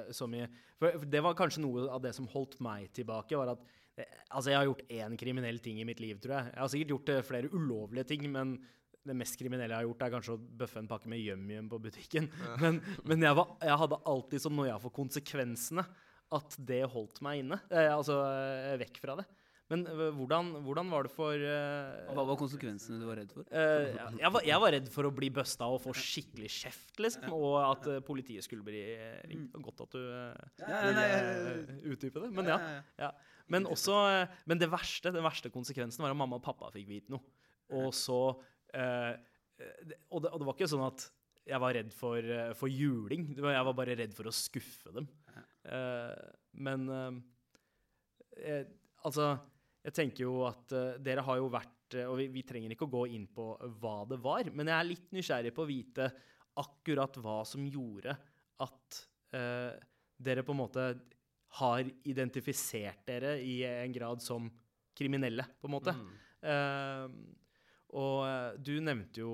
[0.08, 0.44] så som i
[0.78, 3.87] For det var kanskje noe av det som holdt meg tilbake, var at eh,
[4.28, 6.52] Altså, jeg har gjort én kriminell ting i mitt liv, tror jeg.
[6.54, 8.58] Jeg har sikkert gjort eh, flere ulovlige ting, men
[9.08, 11.80] det mest kriminelle jeg har gjort, er kanskje å bøffe en pakke med yum-yum på
[11.88, 12.28] butikken.
[12.62, 15.84] Men, men jeg, var, jeg hadde alltid som noia for konsekvensene
[16.36, 17.56] at det holdt meg inne.
[17.72, 19.24] Eh, altså eh, vekk fra det.
[19.68, 23.44] Men øh, hvordan, hvordan var det for øh, Hva var konsekvensene du var redd for?
[23.52, 27.26] øh, jeg, var, jeg var redd for å bli busta og få skikkelig kjeft, liksom.
[27.36, 28.80] Og at øh, politiet skulle bli
[29.28, 29.56] ringt.
[29.64, 32.30] Godt at du øh, Ja, ville nei, øh, utdype det.
[32.38, 32.58] Men ja.
[33.00, 33.10] ja.
[33.48, 36.88] Men også øh, Men det verste, den verste konsekvensen var at mamma og pappa fikk
[36.90, 37.24] vite noe.
[37.78, 38.18] Og så
[38.74, 39.14] eh,
[39.58, 41.06] det- og, det, og det var ikke sånn at
[41.48, 43.30] jeg var redd for, øh, for juling.
[43.36, 45.08] Jeg var bare redd for å skuffe dem.
[45.64, 46.26] Eh,
[46.60, 47.18] men eh,
[48.36, 48.64] eh,
[49.04, 49.32] altså
[49.84, 52.86] Jeg tenker jo at eh, dere har jo vært eh, Og vi, vi trenger ikke
[52.88, 56.08] å gå inn på hva det var, men jeg er litt nysgjerrig på å vite
[56.58, 58.16] akkurat hva som gjorde
[58.64, 58.98] at
[59.36, 59.76] eh,
[60.18, 60.86] dere på en måte
[61.58, 64.50] har identifisert dere i en grad som
[64.98, 65.94] kriminelle, på en måte.
[66.44, 67.04] Eh,
[67.98, 69.32] og eh, du nevnte jo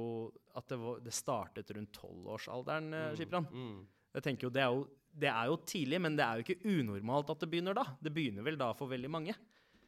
[0.55, 3.17] at det, var, det startet rundt tolvårsalderen, mm.
[3.19, 3.49] Skipran.
[3.51, 3.81] Mm.
[4.15, 4.85] Jeg tenker jo det, er jo
[5.25, 7.87] det er jo tidlig, men det er jo ikke unormalt at det begynner da.
[7.99, 9.35] Det begynner vel da for veldig mange.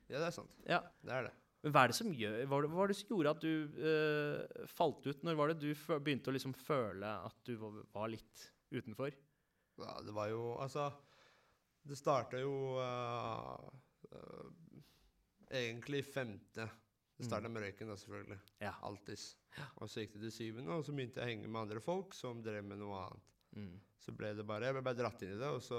[0.07, 0.57] Ja, det er sant.
[0.67, 0.81] Ja.
[1.03, 1.35] Det er det.
[1.65, 5.07] Men hva er det som, gjør, hva var det som gjorde at du uh, falt
[5.09, 5.25] ut?
[5.27, 9.15] Når var det du begynte å liksom føle at du var, var litt utenfor?
[9.83, 10.87] Ja, det var jo Altså,
[11.87, 13.69] det starta jo uh,
[14.13, 14.81] uh,
[15.51, 16.69] egentlig femte.
[17.17, 18.39] Det starta med røyken, da, selvfølgelig.
[18.61, 18.75] Ja.
[18.85, 19.31] Alltids.
[19.81, 22.13] Og så gikk det til syvende, og så begynte jeg å henge med andre folk
[22.17, 23.31] som drev med noe annet.
[23.57, 23.77] Mm.
[24.03, 25.79] Så ble det bare Jeg ble bare dratt inn i det, og så,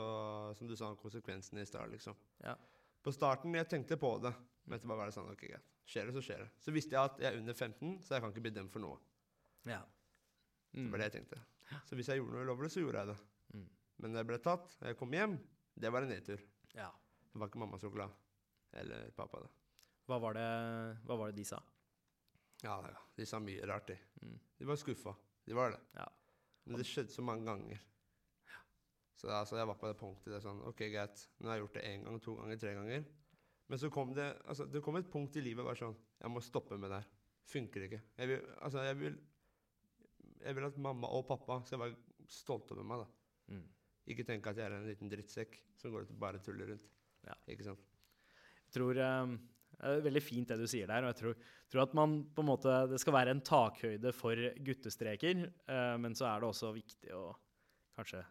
[0.57, 2.17] som du sa, konsekvensene i stad, liksom.
[2.41, 2.55] Ja.
[3.05, 4.33] På starten jeg tenkte på det,
[4.65, 5.75] men etterpå var det sånn OK, greit.
[5.87, 6.49] Skjer det, så skjer det.
[6.63, 8.83] Så visste jeg at jeg er under 15, så jeg kan ikke bli dømt for
[8.83, 8.97] noe.
[9.69, 9.83] Ja.
[10.73, 11.39] Det var det jeg tenkte.
[11.87, 13.17] Så hvis jeg gjorde noe ulovlig, så gjorde jeg det.
[13.53, 13.69] Mm.
[14.01, 15.37] Men da jeg ble tatt, og jeg kom hjem,
[15.77, 16.41] det var en nedtur.
[16.75, 16.91] ja.
[17.27, 18.13] Det var ikke mamma så glad.
[18.73, 19.49] Eller pappa, da.
[20.09, 20.45] Hva, var det,
[21.05, 21.59] hva var det de sa?
[22.63, 23.01] Ja, ja.
[23.13, 23.97] De sa mye rart, de.
[24.23, 24.39] Mm.
[24.57, 25.13] De var skuffa.
[25.45, 25.81] De var det.
[25.99, 26.07] Ja.
[26.63, 27.83] Men det skjedde så mange ganger.
[29.17, 30.31] Så altså, jeg var på det punktet.
[30.31, 31.21] Det er sånn, ok, greit.
[31.37, 33.05] Nå har jeg gjort det én gang, to ganger, tre ganger.
[33.67, 36.41] Men så kom det altså, det kom et punkt i livet bare sånn Jeg må
[36.45, 37.07] stoppe med det her.
[37.47, 38.01] Funker ikke.
[38.19, 39.17] Jeg vil, altså, jeg vil,
[40.41, 41.97] jeg vil at mamma og pappa skal være
[42.31, 43.03] stolte over meg.
[43.03, 43.55] da.
[43.55, 43.65] Mm.
[44.07, 46.87] Ikke tenk at jeg er en liten drittsekk som går ut og bare tuller rundt.
[47.27, 47.35] Ja.
[47.51, 47.81] Ikke sant?
[48.67, 49.35] Jeg tror um,
[49.77, 51.03] Det er veldig fint det du sier der.
[51.03, 51.35] og jeg tror,
[51.71, 56.15] tror at man på en måte, Det skal være en takhøyde for guttestreker, uh, men
[56.15, 57.29] så er det også viktig å
[57.97, 58.23] kanskje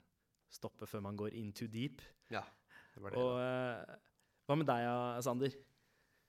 [0.56, 2.00] stoppe før man går in too deep.
[2.30, 2.44] Ja.
[2.94, 3.20] Det var det.
[3.20, 3.96] Og eh,
[4.46, 4.84] hva med deg,
[5.26, 5.56] Sander?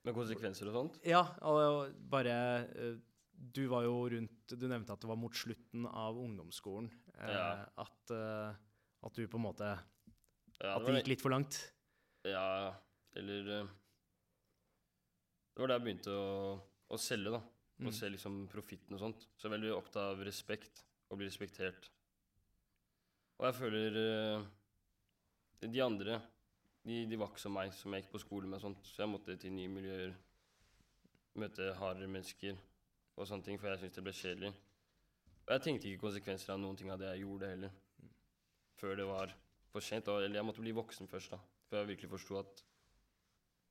[0.03, 0.97] Med konsekvenser og sånt.
[1.07, 2.33] Ja, og bare
[2.65, 2.97] eh,
[3.31, 7.45] Du var jo rundt Du nevnte at det var mot slutten av ungdomsskolen eh, Ja.
[7.85, 8.57] at, eh,
[9.05, 9.67] at du på en måte
[10.57, 11.59] Ja, At det gikk litt for langt.
[12.25, 12.73] Ja,
[13.17, 13.69] eller eh,
[15.53, 16.31] Det var da jeg begynte å,
[16.89, 17.41] å selge, da.
[17.77, 17.91] Mm.
[17.93, 19.27] Se liksom profitten og sånt.
[19.37, 21.91] Så jeg er veldig opptatt av respekt, og bli respektert.
[23.37, 24.47] Og jeg føler eh,
[25.61, 26.19] De andre,
[26.87, 28.85] de, de var ikke som meg, som jeg gikk på skole med og sånt.
[28.87, 30.15] Så jeg måtte til nye miljøer,
[31.37, 32.57] møte hardere mennesker
[33.17, 34.53] og sånne ting, for jeg syntes det ble kjedelig.
[35.47, 37.75] Og jeg tenkte ikke konsekvenser av noen ting av det jeg gjorde heller.
[38.77, 39.33] Før det var
[39.71, 40.07] for sent.
[40.07, 41.39] og- Eller jeg måtte bli voksen først, da.
[41.69, 42.63] Før jeg virkelig forsto at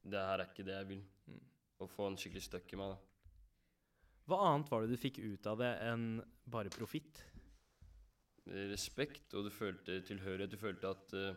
[0.05, 1.05] det her er ikke det jeg vil.
[1.27, 1.40] Mm.
[1.81, 2.99] Å få en skikkelig støkk i meg, da.
[4.27, 7.23] Hva annet var det du fikk ut av det enn bare profitt?
[8.47, 10.51] respekt, og du følte tilhørighet.
[10.51, 11.35] Du følte at uh,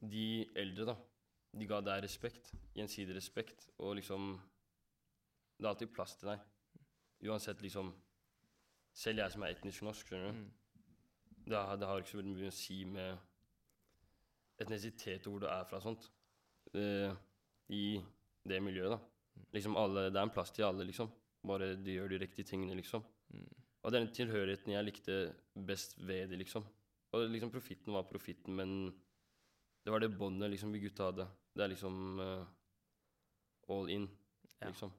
[0.00, 0.96] de eldre, da,
[1.58, 2.52] de ga deg respekt.
[2.76, 3.70] Gjensidig respekt.
[3.78, 4.36] Og liksom
[5.56, 6.40] Det er alltid plass til deg.
[7.24, 7.94] Uansett, liksom
[8.96, 10.38] Selv jeg som er etnisk norsk, skjønner du.
[10.38, 10.65] Mm.
[11.46, 13.18] Det, har, det har ikke så veldig mye å si med
[14.62, 16.08] etnisitet og hvor du er fra og sånt.
[16.74, 17.12] Uh,
[17.70, 18.00] I
[18.46, 19.44] det miljøet, da.
[19.54, 21.10] Liksom alle, Det er en plass til alle, liksom.
[21.46, 23.04] Bare de gjør de riktige tingene, liksom.
[23.34, 23.46] Mm.
[23.86, 25.18] Og den tilhørigheten jeg likte
[25.68, 26.66] best ved det, liksom.
[27.14, 28.72] Og liksom profitten var profitten, men
[29.86, 31.28] det var det båndet liksom vi gutta hadde.
[31.54, 32.42] Det er liksom uh,
[33.70, 34.08] all in,
[34.58, 34.70] Ja.
[34.70, 34.90] liksom.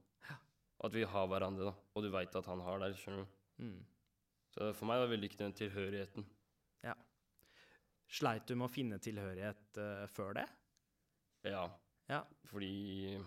[0.78, 1.74] At vi har hverandre, da.
[1.94, 3.64] Og du veit at han har der, skjønner du.
[3.64, 3.78] Mm.
[4.54, 6.26] Så for meg var det veldig viktig den tilhørigheten.
[8.08, 10.46] Sleit du med å finne tilhørighet uh, før det?
[11.46, 11.66] Ja.
[12.08, 12.22] Ja.
[12.48, 13.18] Fordi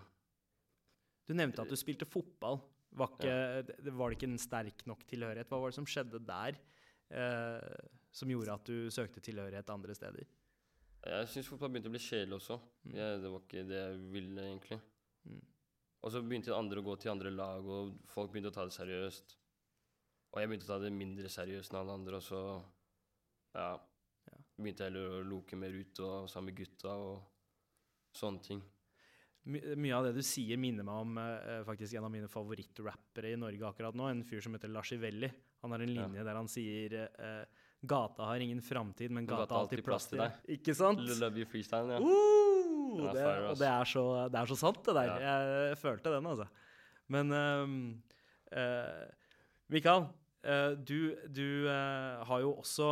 [1.28, 2.58] Du nevnte at du spilte fotball.
[2.92, 3.36] Var, ikke,
[3.70, 5.48] det- var det ikke en sterk nok tilhørighet?
[5.48, 6.58] Hva var det som skjedde der
[7.14, 10.26] uh, som gjorde at du søkte tilhørighet andre steder?
[11.02, 12.58] Jeg syns fotball begynte å bli kjedelig også.
[12.86, 12.92] Mm.
[12.98, 14.78] Jeg, det var ikke det jeg ville, egentlig.
[15.26, 15.40] Mm.
[16.02, 18.74] Og så begynte andre å gå til andre lag, og folk begynte å ta det
[18.76, 19.34] seriøst.
[20.32, 22.42] Og jeg begynte å ta det mindre seriøst enn alle andre, og så
[23.54, 23.72] ja, Ja.
[24.60, 27.22] Begynte jeg heller å loke mer ut og sammen med gutta og
[28.16, 28.60] sånne ting.
[29.42, 33.32] My, mye av det du sier, minner meg om uh, faktisk en av mine favorittrappere
[33.32, 34.06] i Norge akkurat nå.
[34.12, 35.32] En fyr som heter Lashivelli.
[35.64, 36.04] Han har en Ja.
[36.04, 40.20] linje der han sier uh, Gata har ingen framtid, men gata har alltid plass til
[40.22, 40.36] deg.
[40.54, 41.00] Ikke sant?
[41.18, 41.98] Love you freestyle, ja.
[41.98, 45.10] Uh, det, og det er, så, det er så sant, det der.
[45.10, 45.34] Ja.
[45.72, 46.46] Jeg, følte den, altså.
[47.10, 47.78] Men um,
[48.52, 49.08] eh,
[49.72, 50.06] Mikael,
[50.86, 52.86] du, du har jo også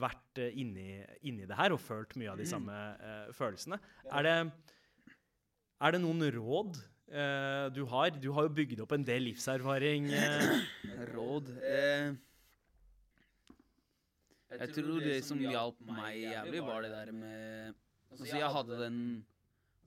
[0.00, 3.78] vært eh, inni, inni det her og følt mye av de samme uh, følelsene.
[4.10, 4.36] Er det,
[5.82, 6.78] er det noen råd
[7.12, 8.12] uh, du har?
[8.16, 10.10] Du har jo bygd opp en del livserfaring.
[11.12, 12.12] Råd eh,
[14.58, 17.78] Jeg tror det som hjalp meg jævlig, var det der med
[18.12, 18.96] Altså, jeg hadde den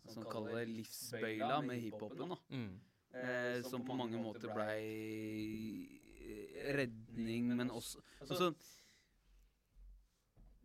[0.10, 2.38] som kaller det livsbøyla med hiphopen, da.
[2.50, 2.72] mm.
[3.16, 4.82] Eh, som på mange måter blei
[6.76, 8.50] redning, men også Altså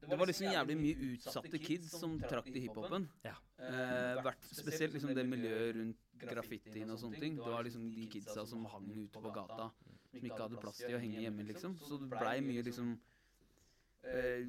[0.00, 3.06] det var liksom jævlig mye utsatte kids som trakk til hiphopen.
[3.24, 3.34] Ja.
[3.60, 7.36] Eh, hvert, spesielt liksom det miljøet rundt graffitien og sånne ting.
[7.36, 9.70] Det var liksom de kidsa som hang ute på gata,
[10.10, 11.76] som ikke hadde plass til å henge hjemme, liksom.
[11.84, 12.94] Så det blei mye liksom
[14.08, 14.48] eh,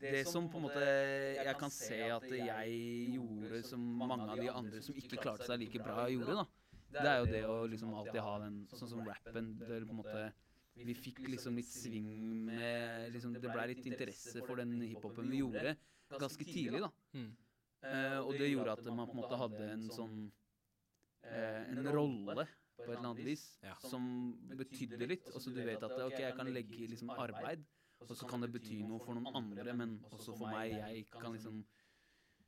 [0.00, 2.76] Det som på en måte jeg kan se at jeg
[3.14, 6.46] gjorde som mange av de andre som ikke klarte seg like bra, gjorde, da.
[6.90, 9.52] Det er jo det å liksom alltid ha den Sånn som rappen.
[9.60, 10.30] Det er på en måte
[10.74, 12.10] vi fikk liksom litt sving
[12.46, 15.76] med liksom, Det blei litt interesse for den hiphopen vi gjorde
[16.10, 16.90] ganske tidlig, da.
[17.14, 17.30] Mm.
[17.80, 20.16] Eh, og det gjorde at man på en måte hadde en sånn
[21.24, 22.44] eh, En rolle
[22.80, 23.74] på et eller annet vis Ja.
[23.84, 24.04] som
[24.56, 25.28] betydde litt.
[25.34, 27.64] Og så du vet at ok, jeg kan legge liksom arbeid,
[28.00, 30.72] og så kan det bety noe for noen andre, men også for meg.
[30.72, 31.64] Jeg kan liksom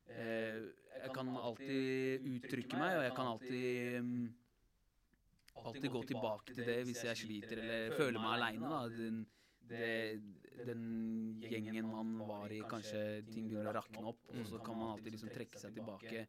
[0.09, 0.71] eh,
[1.03, 4.33] Jeg kan alltid uttrykke meg, og jeg kan alltid
[5.61, 8.83] alltid gå tilbake til det hvis jeg sliter eller føler meg aleine.
[8.97, 9.25] Den,
[9.73, 9.91] det,
[10.67, 10.87] den
[11.43, 15.17] gjengen man var i, kanskje ting begynner å rakne opp, og så kan man alltid
[15.17, 16.27] liksom trekke seg tilbake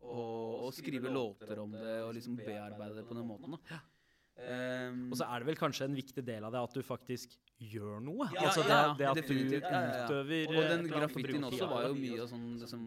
[0.00, 3.56] og, og skrive låter om det og liksom bearbeide det på den måten.
[3.68, 3.80] da.
[4.40, 7.34] Um, Og så er det vel kanskje en viktig del av det at du faktisk
[7.60, 8.28] gjør noe?
[8.32, 9.66] Ja, altså det, det at definitivt.
[9.66, 10.06] du Ja, ja, ja.
[10.06, 12.86] utøver Og den graffitien også var jo mye sånn liksom,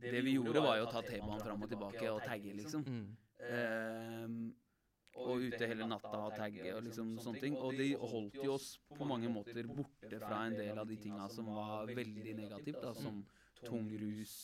[0.00, 2.86] Det vi gjorde, var jo å ta T-banen fram og tilbake og tagge, liksom.
[2.88, 3.04] Mm.
[3.50, 4.38] Ehm,
[5.20, 7.56] og ute hele natta og tagge og liksom sånne ting.
[7.60, 11.28] Og de holdt jo oss på mange måter borte fra en del av de tinga
[11.32, 13.22] som var veldig negativt, da, som
[13.62, 14.36] tung rus,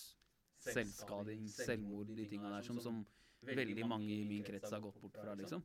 [0.68, 3.02] selvskading, selvmord, de tinga der som, som
[3.46, 5.62] veldig mange i min krets har gått bort fra, liksom.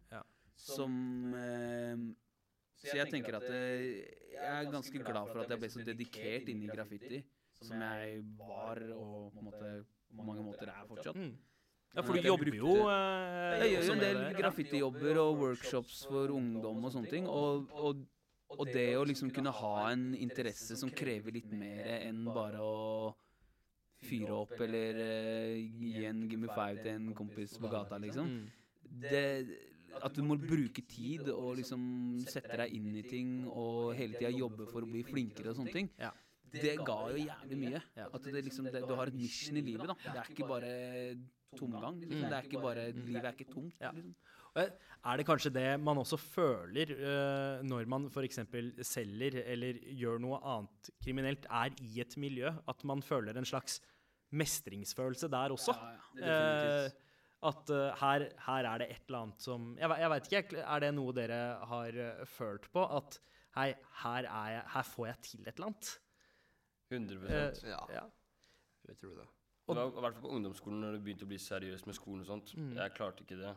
[0.56, 2.04] Som eh,
[2.78, 6.50] Så jeg tenker at eh, jeg er ganske glad for at jeg ble så dedikert
[6.52, 7.24] inn i graffiti
[7.63, 9.74] som jeg var, og på, måte,
[10.13, 11.20] på mange måter er fortsatt.
[11.93, 16.32] Ja, for du jobber jo eh, Jeg gjør jo en del graffitijobber og workshops for
[16.34, 17.27] ungdom og sånne ting.
[17.29, 17.99] Og, og,
[18.56, 23.13] og det å liksom kunne ha en interesse som krever litt mer enn bare å
[24.03, 28.34] fyre opp eller eh, gi en Gimme Five til en kompis på gata, liksom.
[28.34, 28.97] Mm.
[29.06, 29.23] Det,
[30.01, 31.86] at du må bruke tid og liksom
[32.25, 35.75] sette deg inn i ting og hele tida jobbe for å bli flinkere og sånne
[35.77, 35.93] ting.
[36.01, 36.12] Ja.
[36.53, 37.79] Det ga jo jævlig mye.
[38.06, 39.89] At det liksom, det, du har et mission i livet.
[39.89, 39.95] da.
[40.03, 40.73] Det er ikke bare
[41.58, 42.00] tomgang.
[42.02, 42.30] Liksom.
[42.30, 43.76] Det er ikke bare, Livet er ikke tomt.
[43.82, 43.92] Ja.
[43.96, 44.16] Liksom.
[44.54, 48.39] Er det kanskje det man også føler uh, når man f.eks.
[48.86, 52.52] selger eller gjør noe annet kriminelt, er i et miljø?
[52.70, 53.80] At man føler en slags
[54.34, 55.74] mestringsfølelse der også?
[55.74, 56.86] Ja, ja.
[56.86, 56.92] Eh,
[57.44, 60.80] at uh, her, her er det et eller annet som Jeg, jeg veit ikke, er
[60.86, 61.42] det noe dere
[61.74, 61.98] har
[62.30, 62.86] følt på?
[62.98, 63.18] At
[63.58, 63.72] hei,
[64.04, 65.94] her, er jeg, her får jeg til et eller annet?
[66.94, 68.04] 100 Eh, Ja, ja.
[68.88, 69.28] jeg tror det.
[69.67, 71.95] Og- Det var i hvert fall på ungdomsskolen når det begynte å bli seriøst med
[71.95, 72.54] skolen og sånt.
[72.56, 72.73] Mm.
[72.76, 73.56] Jeg klarte ikke det.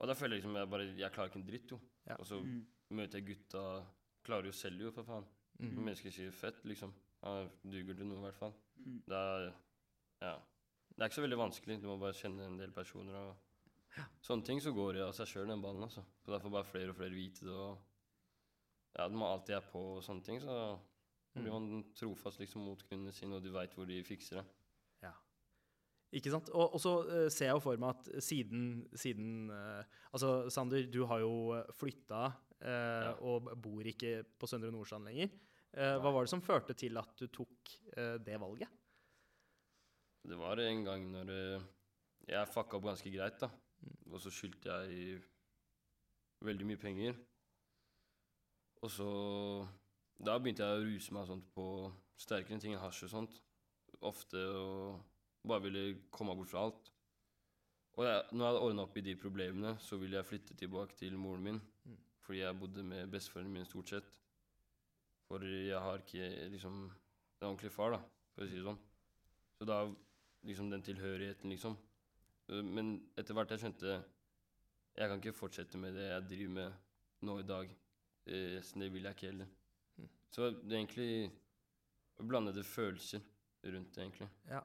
[0.00, 1.80] Og da føler jeg liksom jeg bare Jeg klarer ikke en dritt, jo.
[2.06, 2.14] Ja.
[2.18, 2.66] Og så Mm.
[2.92, 3.84] møter jeg gutta
[4.24, 5.24] Klarer jo selv, jo, for faen.
[5.60, 5.78] Mm.
[5.84, 6.92] Mennesker sier fett, liksom.
[7.22, 8.54] Ja, duger til noe, i hvert fall.
[8.78, 9.02] Mm.
[9.06, 9.54] Det er
[10.20, 10.38] Ja.
[10.96, 11.80] Det er ikke så veldig vanskelig.
[11.80, 13.36] Du må bare kjenne en del personer og
[14.22, 16.04] Sånne ting så går det av seg sjøl, den ballen, altså.
[16.24, 17.78] Så derfor bare flere og flere vite det, og
[18.98, 20.78] Ja, må alltid er på og sånne ting, så
[21.34, 21.52] blir Mm.
[21.52, 24.44] man trofast liksom mot grunnene sine, og de veit hvor de fikser det.
[26.16, 26.48] Ikke sant?
[26.56, 28.62] Og, og så eh, ser jeg jo for meg at siden,
[28.96, 29.82] siden eh,
[30.14, 31.32] Altså, Sander, du har jo
[31.76, 33.12] flytta Ja.
[33.22, 35.28] og bor ikke på Søndre Nordstrand lenger.
[35.76, 38.72] Eh, hva var det som førte til at du tok eh, det valget?
[40.26, 41.66] Det var en gang når eh,
[42.32, 43.50] jeg fucka opp ganske greit, da.
[44.10, 45.20] Og så skyldte jeg
[46.42, 47.20] veldig mye penger.
[48.82, 49.06] Og så
[50.18, 51.64] Da begynte jeg å ruse meg sånt på
[52.18, 53.38] sterkere ting enn hasj og sånt.
[54.02, 54.98] Ofte og
[55.46, 56.90] bare ville komme bort fra alt.
[57.98, 60.94] Og jeg, når jeg hadde ordna opp i de problemene, så ville jeg flytte tilbake
[60.98, 61.60] til moren min.
[61.84, 61.96] Mm.
[62.22, 64.18] Fordi jeg bodde med besteforeldrene mine stort sett.
[65.28, 68.02] For jeg har ikke liksom en ordentlig far, da,
[68.34, 68.78] for å si det sånn.
[69.58, 69.80] Så da
[70.46, 71.74] liksom den tilhørigheten, liksom.
[72.48, 73.98] Men etter hvert jeg skjønte
[74.98, 77.74] jeg kan ikke fortsette med det jeg driver med nå i dag.
[78.26, 79.50] Så det vil jeg ikke heller.
[79.98, 80.08] Mm.
[80.34, 81.10] Så det er egentlig
[82.18, 83.20] blandede følelser.
[83.64, 84.28] rundt det, egentlig.
[84.48, 84.60] Ja.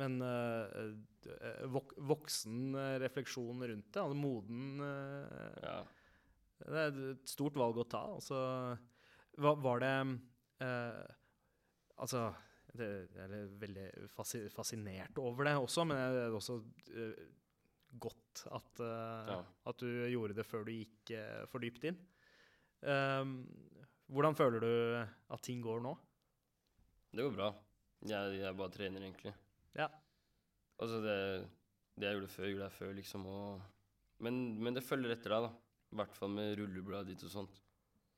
[0.00, 0.78] Men eh,
[1.30, 4.82] eh, vok voksen eh, refleksjon rundt det, altså moden
[5.62, 5.76] Ja.
[6.64, 8.00] Det er et stort valg å ta.
[8.14, 8.38] Altså,
[9.42, 9.94] var det
[12.00, 12.20] Altså
[12.74, 16.56] det, Jeg er veldig fascinert over det også, men det er også
[18.00, 19.38] godt at, Ja.
[19.66, 21.12] at du gjorde det før du gikk
[21.50, 21.98] for dypt inn.
[22.84, 23.36] Um,
[24.10, 24.72] hvordan føler du
[25.34, 25.94] at ting går nå?
[27.14, 27.52] Det går bra.
[28.04, 29.34] Jeg, jeg bare trener, egentlig.
[29.78, 29.88] Ja.
[30.78, 31.18] Altså, det,
[31.98, 33.28] det jeg gjorde før, gjorde jeg før, liksom.
[33.30, 33.62] Og,
[34.26, 35.54] men, men det følger etter deg, da.
[35.94, 37.62] I hvert fall med rullebladet ditt og sånt.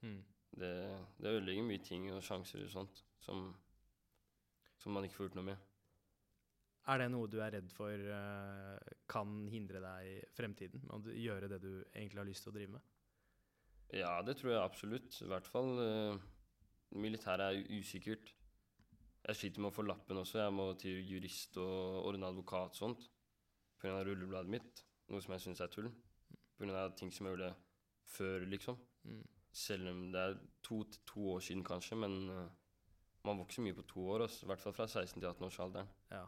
[0.01, 0.21] Mm.
[0.57, 0.73] Det,
[1.21, 3.51] det ødelegger mye ting og sjanser og sånt som,
[4.81, 5.65] som man ikke får gjort noe med.
[6.87, 10.85] Er det noe du er redd for eh, kan hindre deg i fremtiden?
[10.87, 12.93] Med å gjøre det du egentlig har lyst til å drive med?
[13.95, 15.19] Ja, det tror jeg absolutt.
[15.23, 16.23] I hvert fall uh,
[16.95, 18.33] Militæret er usikkert.
[19.27, 20.39] Jeg sliter med å få lappen også.
[20.39, 23.07] Jeg må til jurist og ordne advokat og sånt.
[23.83, 24.05] Pga.
[24.07, 24.85] rullebladet mitt.
[25.11, 25.89] Noe som jeg syns er tull.
[26.59, 26.85] Pga.
[26.95, 27.55] ting som jeg gjorde
[28.07, 28.79] før, liksom.
[29.03, 29.25] Mm.
[29.51, 31.99] Selv om det er to, to år siden, kanskje.
[31.99, 32.47] Men uh,
[33.27, 34.29] man vokser mye på to år.
[34.29, 35.91] Også, I hvert fall fra 16 til 18-årsalderen.
[36.15, 36.23] Ja.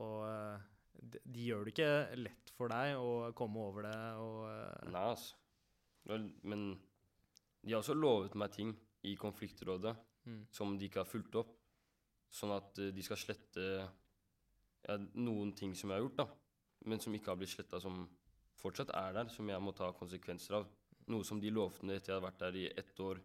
[0.00, 0.64] Og uh,
[0.96, 4.88] de, de gjør det ikke lett for deg å komme over det og uh...
[4.88, 5.36] Nei, altså.
[6.08, 6.68] Vel, Men
[7.60, 8.72] de har også lovet meg ting
[9.04, 9.92] i konfliktrådet
[10.24, 10.42] mm.
[10.54, 11.52] som de ikke har fulgt opp.
[12.32, 13.66] Sånn at eh, de skal slette
[14.86, 16.26] ja, noen ting som jeg har gjort, da.
[16.86, 18.04] Men som ikke har blitt sletta, som
[18.60, 20.68] fortsatt er der, som jeg må ta konsekvenser av.
[21.12, 23.22] Noe som de lovte etter jeg hadde vært der i ett år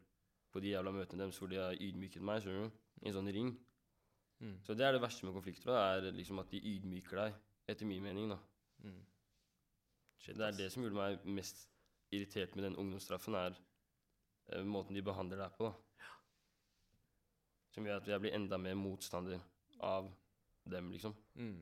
[0.52, 2.80] på de jævla møtene deres hvor de har ydmyket meg, skjønner du.
[3.02, 3.52] I en sånn ring.
[4.42, 4.58] Mm.
[4.66, 7.38] Så det er det verste med konflikter, da, er liksom at de ydmyker deg,
[7.72, 8.40] etter min mening, da.
[8.86, 9.00] Mm.
[10.22, 11.68] Shit, Det er det som gjorde meg mest
[12.12, 13.56] irritert med den ungdomsstraffen, er
[14.52, 15.91] eh, måten de behandler deg på, da.
[17.72, 19.40] Som gjør at jeg blir enda mer motstander
[19.82, 20.10] av
[20.70, 21.16] dem, liksom.
[21.40, 21.62] Mm.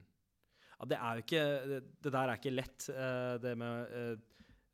[0.79, 4.25] Ja, det er jo ikke Det, det der er ikke lett, eh, det med eh,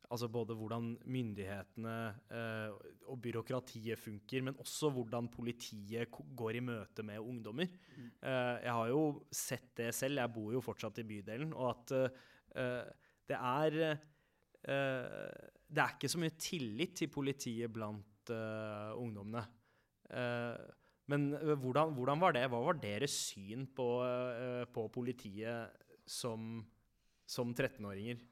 [0.06, 1.94] Altså både hvordan myndighetene
[2.30, 2.74] eh,
[3.10, 7.66] og byråkratiet funker, men også hvordan politiet går i møte med ungdommer.
[7.66, 8.12] Mm.
[8.22, 9.00] Jeg har jo
[9.34, 12.14] sett det selv, jeg bor jo fortsatt i bydelen, og at
[13.26, 13.98] det er
[15.66, 19.42] Det er ikke så mye tillit til politiet blant ungdommene.
[20.14, 20.66] Eh,
[21.10, 22.46] men eh, hvordan, hvordan var det?
[22.52, 26.60] Hva var deres syn på, eh, på politiet som,
[27.26, 28.22] som 13-åringer?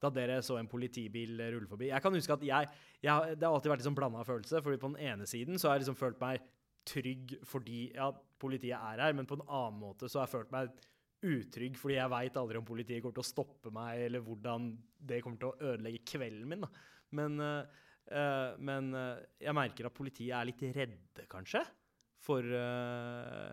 [0.00, 1.90] Da dere så en politibil rulle forbi.
[1.90, 2.68] Jeg kan huske at jeg,
[3.04, 4.62] jeg Det har alltid vært en sånn blanda følelse.
[4.64, 6.46] fordi på den ene siden så har jeg liksom følt meg
[6.88, 8.08] trygg fordi ja,
[8.40, 10.70] politiet er her, men på en annen måte så har jeg følt meg
[11.20, 15.20] utrygg fordi jeg veit aldri om politiet kommer til å stoppe meg, eller hvordan det
[15.20, 16.64] kommer til å ødelegge kvelden min.
[16.64, 16.70] Da.
[17.20, 21.62] Men, eh, men eh, jeg merker at politiet er litt redde, kanskje,
[22.20, 23.50] for uh,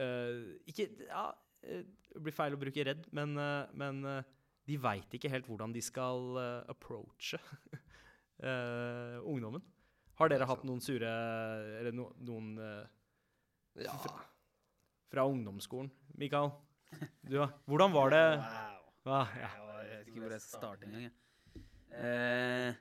[0.00, 0.38] uh,
[0.70, 1.26] Ikke Ja,
[1.62, 4.02] eh, det blir feil å bruke redd, men, uh, men
[4.68, 6.36] de veit ikke helt hvordan de skal
[6.70, 7.40] approache
[9.32, 9.62] ungdommen.
[10.20, 11.08] Har dere hatt noen sure
[11.80, 12.52] Eller no, noen
[13.80, 13.94] Ja.
[15.12, 15.90] fra ungdomsskolen?
[16.20, 16.50] Mikael?
[17.24, 17.48] Du, da?
[17.66, 18.24] Hvordan var det
[19.02, 19.16] Wow.
[19.18, 19.48] ah, ja.
[19.82, 21.08] Jeg vet ikke hvor jeg skal starte engang.
[21.98, 22.74] Eh,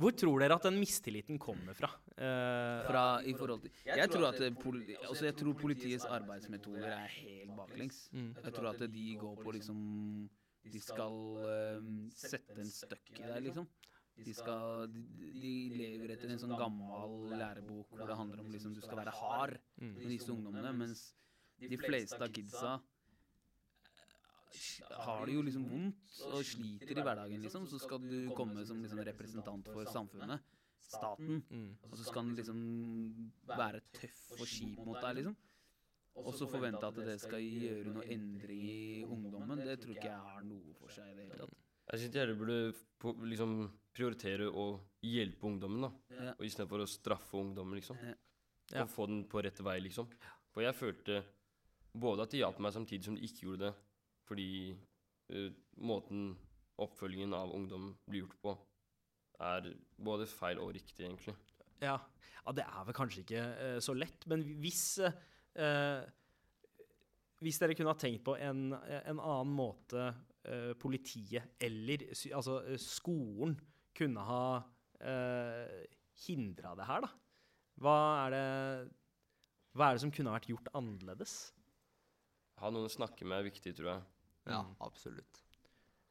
[0.00, 1.90] Hvor tror dere at den mistilliten kommer fra?
[2.18, 6.88] Eh, fra, i forhold til Jeg tror at det poli, altså jeg tror politiets arbeidsmetoder
[6.90, 8.08] er helt baklengs.
[8.12, 9.78] mm, Jeg tror at de går på liksom
[10.64, 13.66] De skal eh, sette en støkk i deg, liksom.
[14.24, 15.02] De skal de,
[15.42, 19.14] de lever etter en sånn gammel lærebok hvor det handler om liksom du skal være
[19.14, 21.02] hard mm, med disse ungdommene, mens
[21.58, 22.76] de fleste av kidsa
[25.04, 27.66] har det jo liksom vondt og sliter i hverdagen, liksom.
[27.70, 30.44] Så skal du komme som liksom representant for samfunnet,
[30.84, 32.62] staten, mm, og så skal den liksom
[33.48, 35.36] være tøff og kjip mot deg, liksom.
[36.22, 40.26] Og så forvente at det skal gjøre noe endring i ungdommen, det tror ikke jeg
[40.28, 41.62] har noe for seg i det hele tatt.
[41.90, 42.58] Jeg syns dere burde
[43.28, 43.56] liksom,
[43.94, 44.68] prioritere å
[45.04, 45.90] hjelpe ungdommen, da.
[46.14, 46.36] Ja.
[46.38, 47.98] Og istedenfor å straffe ungdommen, liksom.
[48.00, 48.14] Ja.
[48.72, 48.84] Ja.
[48.86, 50.08] Og få den på rett vei, liksom.
[50.54, 51.18] For jeg følte
[51.94, 53.74] både at de hjalp meg samtidig som de ikke gjorde det.
[54.28, 54.48] Fordi
[55.34, 55.50] uh,
[55.84, 56.32] måten
[56.80, 58.56] oppfølgingen av ungdom blir gjort på,
[59.44, 61.34] er både feil og riktig, egentlig.
[61.82, 61.98] ja.
[61.98, 66.04] ja, det er vel kanskje ikke uh, så lett, men hvis uh,
[67.44, 70.06] Hvis dere kunne ha tenkt på en, en annen måte
[70.48, 73.56] eh, politiet eller altså, eh, skolen
[73.94, 74.46] kunne ha
[75.04, 75.82] uh,
[76.26, 77.10] hindra det her, da?
[77.78, 78.46] Hva er det
[79.74, 81.34] Hva er det som kunne ha vært gjort annerledes?
[82.58, 84.02] Ha noen å snakke med er viktig, tror jeg.
[84.46, 84.74] Ja, Mm.
[84.80, 85.40] absolutt.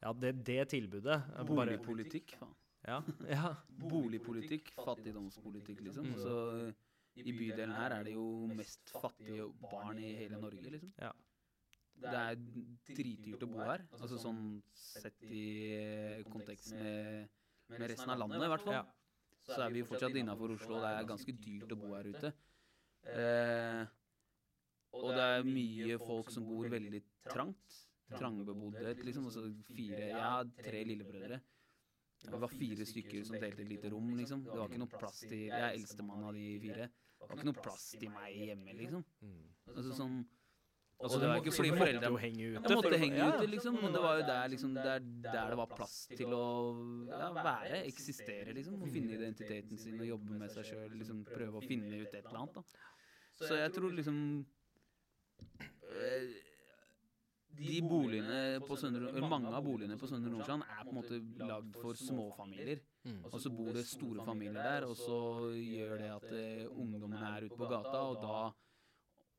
[0.02, 2.54] Ja, det, det tilbudet er Boligpolitikk, faen.
[2.84, 2.98] Ja,
[3.30, 3.54] ja.
[3.88, 6.10] Boligpolitikk, fattigdomspolitikk, liksom.
[6.10, 6.18] Mm.
[6.20, 6.74] Så
[7.16, 10.92] i bydelen her er det jo mest fattige barn i hele Norge, liksom.
[11.00, 11.12] Ja.
[12.04, 12.34] Det er
[12.90, 13.86] dritdyrt å bo her.
[13.94, 14.42] Altså sånn
[14.74, 15.44] sett i
[15.78, 17.30] eh, kontekst med,
[17.70, 18.80] med resten av landet, i hvert fall.
[18.80, 18.84] Ja.
[19.46, 22.32] Så er vi fortsatt innafor Oslo, og det er ganske dyrt å bo her ute.
[23.14, 23.84] Eh,
[24.94, 27.83] og det er mye folk som bor veldig trangt.
[28.12, 29.24] Trangbebodhet, liksom.
[29.30, 31.40] Altså fire Ja, tre lillebrødre.
[32.24, 34.44] Det var fire stykker som delte et lite rom, liksom.
[34.44, 36.86] Det var ikke noe plass til Jeg er eldstemann av de fire.
[36.88, 39.04] Det var ikke noe plass til meg hjemme, liksom.
[39.74, 40.16] Altså sånn
[41.04, 42.62] Og det var ikke fordi foreldrene måtte henge ute.
[42.70, 43.78] jeg måtte henge ute, liksom.
[43.82, 46.44] Men det var jo der, liksom, der, der det var plass til å
[47.10, 48.80] ja, være, eksistere, liksom.
[48.80, 50.96] Og finne identiteten sin og jobbe med seg sjøl.
[51.02, 52.60] Liksom, prøve å finne ut et eller annet.
[52.60, 52.90] da.
[53.34, 54.18] Så jeg tror liksom
[55.90, 56.34] eh,
[57.54, 61.76] De boligene på Søndre, Mange av boligene på Søndre Nordstrand er på en måte lagd
[61.78, 62.80] for småfamilier.
[63.30, 65.18] Og så bor det store familier der, og så
[65.54, 68.38] gjør det at eh, ungdommene er ute på gata, og da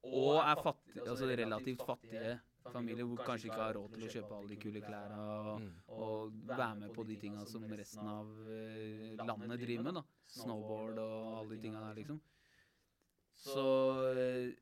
[0.06, 2.36] Og er fattige, altså relativt fattige
[2.72, 6.36] familier hvor kanskje ikke har råd til å kjøpe alle de kule klærne og, og
[6.46, 10.00] være med på de tinga som resten av eh, landet driver med.
[10.00, 10.04] da
[10.36, 12.22] Snowboard og alle de tinga der, liksom.
[13.46, 13.66] Så
[14.14, 14.54] eh,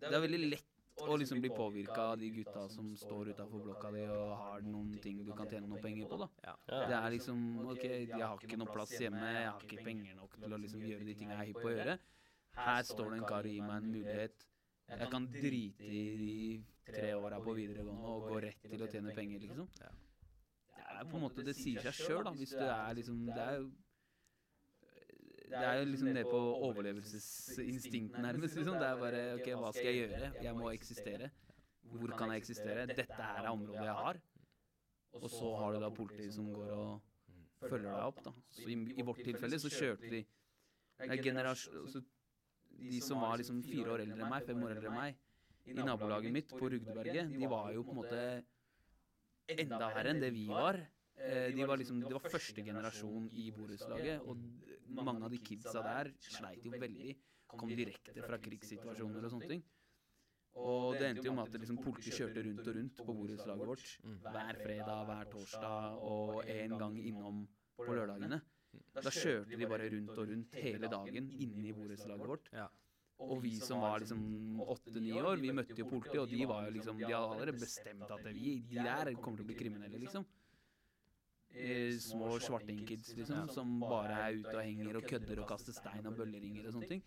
[0.00, 0.69] det er veldig lett
[1.06, 4.92] å liksom bli påvirka av de gutta som står utafor blokka di og har noen
[5.02, 6.18] ting du kan tjene noen penger på.
[6.20, 6.54] da Ja.
[6.88, 10.36] det er liksom OK, jeg har ikke noe plass hjemme, jeg har ikke penger nok
[10.40, 11.98] til å liksom gjøre de tinga jeg er hypp på å gjøre.
[12.60, 14.46] Her står det en kar og gir meg en mulighet.
[14.90, 19.14] Jeg kan drite i de tre åra på videregående og gå rett til å tjene
[19.14, 19.68] penger, liksom.
[19.78, 23.44] Det er på en måte Det sier seg sjøl, da, hvis du er liksom Det
[23.44, 23.70] er jo
[25.50, 28.56] det er jo liksom nede på overlevelsesinstinkt, nærmest.
[28.56, 28.74] liksom.
[28.80, 30.32] Det er bare OK, hva skal jeg gjøre?
[30.44, 31.30] Jeg må eksistere.
[31.90, 32.86] Hvor kan jeg eksistere?
[32.86, 34.20] Dette her er området jeg har.
[35.18, 37.00] Og så har du da politiet som går og
[37.66, 38.32] følger deg opp, da.
[38.54, 40.20] Så i, i vårt tilfelle så kjørte de
[41.00, 42.02] er generasjon, altså,
[42.80, 45.18] De som var liksom fire år eldre enn meg, fem år eldre enn meg,
[45.66, 48.20] i nabolaget mitt på Rugdeberget, de var jo på en måte
[49.50, 50.78] enda verre enn det vi var.
[51.20, 54.38] Eh, De var liksom, det var første generasjon i borettslaget, og
[54.96, 57.16] mange av de kidsa der sleit jo veldig.
[57.50, 59.62] Kom direkte fra krigssituasjoner og sånne ting.
[60.60, 63.84] Og det endte jo med at liksom politiet kjørte rundt og rundt på borettslaget vårt
[64.26, 67.44] hver fredag, hver torsdag og en gang innom
[67.78, 68.40] på lørdagene.
[68.94, 72.50] Da kjørte de bare rundt og rundt hele dagen inne i borettslaget vårt.
[72.54, 72.66] Ja.
[73.20, 76.74] Og vi som var liksom åtte-ni år, vi møtte jo politiet, og de var jo
[76.78, 80.24] liksom De hadde allerede bestemt at vi, de der kommer til å bli kriminelle, liksom.
[81.50, 86.06] Eh, små svartingkids, liksom, som bare er ute og henger og kødder og kaster stein
[86.06, 87.02] og bølleringer og sånne ting.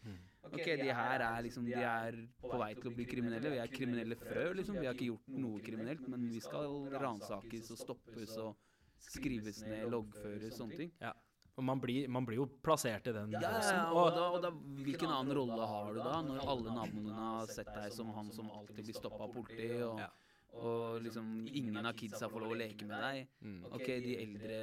[0.50, 3.54] Ok, de her er liksom De er på vei til å bli kriminelle.
[3.56, 4.82] Vi er kriminelle frø, liksom.
[4.82, 8.58] Vi har ikke gjort noe kriminelt, men vi skal ransakes og stoppes og
[9.04, 10.92] skrives ned, loggføres, sånne ting.
[11.02, 11.14] Ja.
[11.54, 14.40] Og man blir, man blir jo plassert i den Ja, ja, ja, og, da, og
[14.42, 14.50] da,
[14.84, 18.50] hvilken annen rolle har du da, når alle naboene har sett deg som han som
[18.50, 20.10] alltid blir stoppa av politi, og, Ja.
[20.54, 23.30] Og liksom ingen av kidsa får lov å leke med deg?
[23.74, 24.58] Ok, de eldre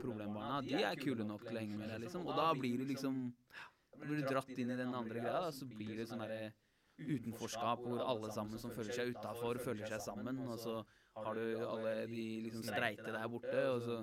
[0.00, 2.26] problembarna, de er kule nok til å henge med deg, liksom.
[2.28, 3.24] Og da blir du liksom
[3.94, 6.52] da blir du dratt inn i den andre greia, da, så blir det sånn derre
[6.98, 10.80] utenforskap hvor alle sammen som føler seg utafor, føler seg sammen, og så
[11.14, 14.00] har du alle de liksom streite der borte, og så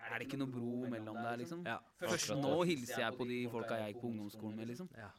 [0.00, 1.66] er det ikke noe bro mellom der, liksom.
[1.68, 1.78] Ja.
[2.00, 4.88] Først nå hilser jeg på de folka jeg gikk på ungdomsskolen med, liksom.
[4.98, 5.10] Ja.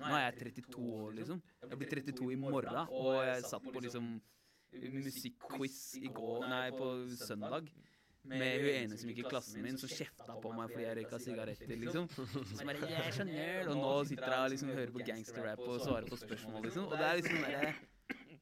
[0.00, 1.40] Nå er jeg 32 år, liksom.
[1.68, 4.12] Jeg blir 32 i morgen, og jeg satt på liksom
[4.80, 7.70] musikkquiz i går, nei, på søndag.
[8.30, 11.20] Med hun ene som gikk i klassen min, som kjefta på meg fordi jeg røyka
[11.24, 12.08] sigaretter, liksom.
[12.58, 16.08] Som bare 'Jeg skjønner', og nå sitter jeg og liksom hører på gangsterrap og svarer
[16.10, 16.84] på spørsmål, liksom.
[16.84, 17.74] Og det er liksom derre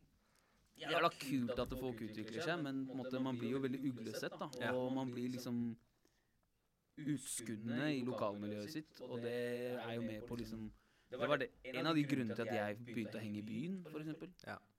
[0.82, 4.72] Jævla kult at folk utvikler seg, men måte, man blir jo veldig uglesett, da.
[4.72, 5.76] Og man blir liksom
[6.98, 9.36] utskuddene i lokalmiljøet sitt, og det
[9.78, 10.72] er jo med på liksom
[11.10, 13.78] Det var det, en av de grunnene til at jeg begynte å henge i byen,
[13.88, 14.34] for eksempel.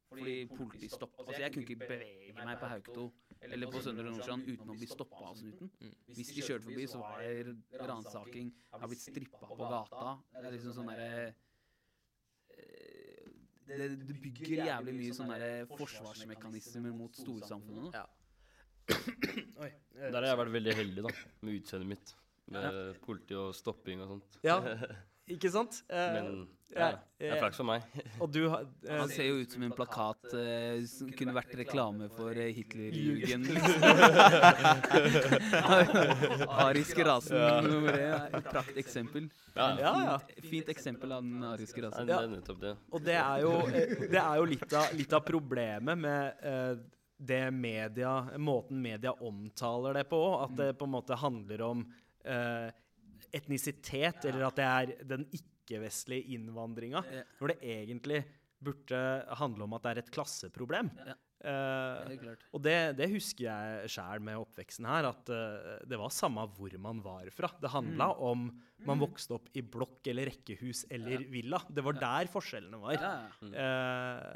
[0.10, 3.04] Fordi politiet stoppa Altså, jeg kunne ikke bevege meg på Haukto
[3.46, 5.70] eller på Søndre Nordstrand uten å bli stoppa av snuten.
[6.10, 8.50] Hvis de kjørte forbi, så var det ransaking.
[8.50, 10.16] Jeg har blitt strippa på gata.
[10.34, 11.10] Det er liksom sånn derre
[12.56, 13.28] eh,
[13.70, 18.00] det, det bygger jævlig mye sånne der forsvarsmekanismer mot storsamfunnet.
[18.00, 18.08] Ja.
[19.62, 19.70] Oi.
[20.00, 21.14] Der har jeg vært veldig heldig, da,
[21.46, 22.16] med utseendet mitt.
[22.50, 24.40] Med politi og stopping og sånt.
[24.42, 24.58] Ja,
[25.36, 25.84] ikke sant?
[25.92, 26.32] Uh, Men
[26.70, 27.86] ja, ja, det er eh, flaks for meg.
[28.22, 31.56] og du har eh, Han ser jo ut som en plakat uh, som kunne vært
[31.58, 33.50] reklame for eh, Hitlerjugend.
[36.68, 38.38] Ariske rasen nummer én.
[38.52, 39.32] Prakteksempel.
[39.56, 40.20] Ja, Ja, ja.
[40.20, 42.08] Fint, fint eksempel av den ariske rasen.
[42.62, 42.76] det.
[42.92, 46.76] Og det er jo, eh, det er jo litt, av, litt av problemet med eh,
[47.20, 50.38] det media, måten media omtaler det på òg.
[50.46, 51.84] At det på en måte handler om
[52.24, 52.70] eh,
[53.34, 57.24] etnisitet, eller at det er den ikke-vestlige innvandringa, Ja.
[57.42, 58.24] når det egentlig
[58.62, 59.00] burde
[59.40, 60.90] handle om at det er et klasseproblem.
[61.06, 61.16] Ja.
[61.40, 62.42] Klart.
[62.52, 66.74] og det, det husker jeg sjæl med oppveksten her, at uh, det var samme hvor
[66.84, 67.48] man var fra.
[67.64, 68.20] Det handla Mm.
[68.28, 68.42] om
[68.86, 71.62] man vokste opp i blokk eller rekkehus eller villa.
[71.72, 72.94] Det var der forskjellene var.
[73.00, 74.36] Ja, ja.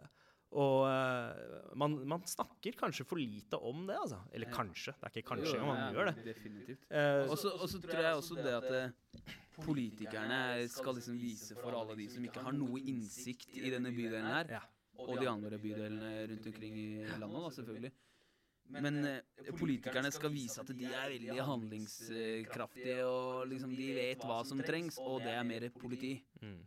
[0.53, 4.19] Og uh, man, man snakker kanskje for lite om det, altså.
[4.31, 4.53] Eller Ja.
[4.53, 4.93] kanskje.
[5.01, 6.25] Det er ikke kanskje, engang, man ja, gjør det.
[6.27, 6.83] Definitivt.
[6.91, 9.33] Eh, Og så tror jeg også det at eh,
[9.65, 10.37] politikerne
[10.69, 14.51] skal liksom vise for alle de som ikke har noe innsikt i denne bydelen her,
[14.59, 14.61] Ja.
[14.99, 16.87] og de andre bydelene rundt omkring i
[17.17, 17.91] landet, da, selvfølgelig.
[18.73, 19.21] Men eh,
[19.59, 24.97] politikerne skal vise at de er veldig handlingskraftige, og liksom de vet hva som trengs,
[25.01, 26.13] og det er mer politi.
[26.41, 26.61] mm.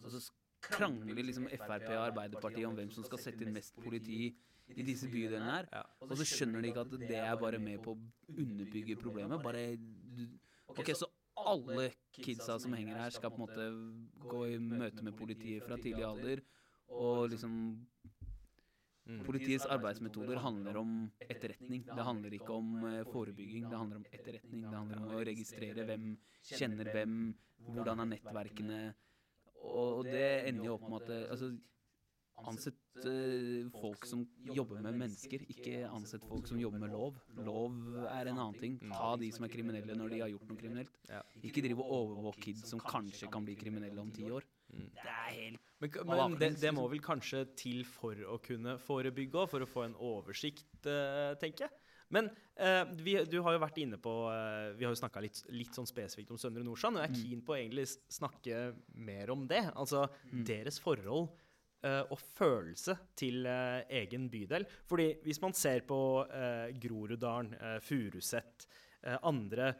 [0.00, 0.20] Og så
[0.64, 4.30] krangler liksom Frp og Arbeiderpartiet om hvem som skal sette inn mest politi
[4.70, 5.70] i disse bydelene her.
[5.72, 5.84] Ja.
[6.06, 9.42] Og så skjønner de ikke at det er bare med på å underbygge problemet.
[9.42, 9.64] Bare
[10.70, 11.08] Ok, så
[11.40, 15.78] alle kidsa som henger her, skal på en måte gå i møte med politiet fra
[15.80, 16.44] tidlig alder.
[16.90, 17.56] Og liksom
[19.10, 19.24] Mm.
[19.26, 20.90] Politiets arbeidsmetoder handler om
[21.24, 21.82] etterretning.
[21.86, 23.64] Det handler ikke om eh, forebygging.
[23.70, 24.62] Det handler om etterretning.
[24.62, 26.12] Det handler om å registrere hvem
[26.46, 27.16] kjenner hvem,
[27.74, 28.80] hvordan er nettverkene.
[29.60, 31.50] Og, og det ender jo opp med at eh, altså,
[32.48, 37.18] Ansett eh, folk som jobber med mennesker, ikke ansett folk som jobber med lov.
[37.44, 37.74] Lov
[38.08, 38.78] er en annen ting.
[38.94, 40.96] Ta de som er kriminelle når de har gjort noe kriminelt.
[41.44, 44.46] Ikke drive og overvåke kids som kanskje kan bli kriminelle om ti år.
[44.70, 44.88] Mm.
[44.94, 49.42] Det er helt Men, men det, det, må vel kanskje til for å kunne forebygge
[49.42, 51.89] òg, for å få en oversikt, eh, tenker jeg.
[52.10, 52.26] Men
[52.58, 55.76] eh, vi, du har jo vært inne på eh, Vi har jo snakka litt, litt
[55.76, 57.22] sånn spesifikt om Søndre Nordstrand, og jeg er Mm.
[57.22, 58.62] keen på å egentlig snakke
[58.98, 59.62] mer om det.
[59.78, 60.44] Altså Mm.
[60.48, 61.30] deres forhold
[61.82, 64.66] eh, og følelse til eh, egen bydel.
[64.90, 68.66] Fordi hvis man ser på uh, Groruddalen, uh, Furuset,
[69.02, 69.70] eh, andre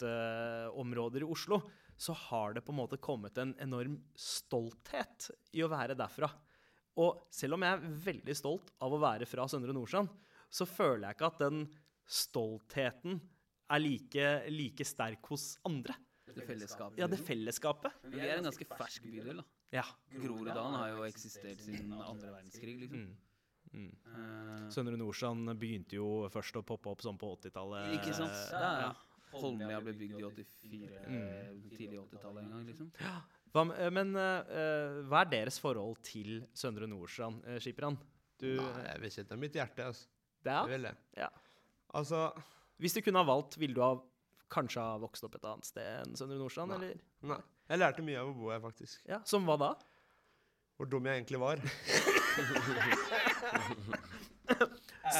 [0.00, 1.60] drabantområder i Oslo,
[1.96, 6.28] så har det på en måte kommet en enorm stolthet i å være derfra.
[7.00, 10.08] Og selv om jeg er veldig stolt av å være fra Søndre Nordstrand,
[10.50, 11.66] så føler jeg ikke at den
[12.06, 13.20] stoltheten
[13.72, 15.94] er like, like sterk hos andre.
[16.36, 16.98] det fellesskapet.
[17.00, 17.92] Ja, det fellesskapet.
[18.12, 19.44] Vi er en ganske fersk bydel, da.
[19.74, 19.84] Ja.
[20.14, 23.06] Groruddalen har jo eksistert siden andre verdenskrig, liksom.
[23.06, 23.16] Mm.
[23.76, 23.88] Mm.
[24.06, 27.96] Eh, Søndre Nordstrand begynte jo først å poppe opp sånn på 80-tallet.
[27.98, 28.30] ikke sant?
[28.32, 28.92] Eh, Ja, ja.
[29.36, 31.70] Holmlia ble bygd i 84, Mm.
[31.76, 32.92] tidlig 80-tallet en gang, liksom.
[33.52, 37.98] Hva, men uh, hva er deres forhold til Søndre Nordstrand, uh, skipperen?
[38.38, 39.24] Du, Nei, jeg vil ikke.
[39.24, 39.84] det er mitt hjerte.
[39.90, 40.06] Altså.
[40.46, 40.94] Det Jeg er, vil det.
[41.20, 41.28] Ja.
[42.00, 42.22] Altså
[42.82, 43.92] Hvis du kunne ha valgt, ville du ha
[44.52, 46.70] kanskje ha vokst opp et annet sted enn Søndre Nordstrand?
[46.76, 46.78] Nei.
[46.92, 46.96] Eller?
[47.34, 47.40] Nei.
[47.66, 49.00] Jeg lærte mye av å bo her, faktisk.
[49.10, 49.72] Ja, Som hva da?
[50.76, 51.56] Hvor dum jeg egentlig var.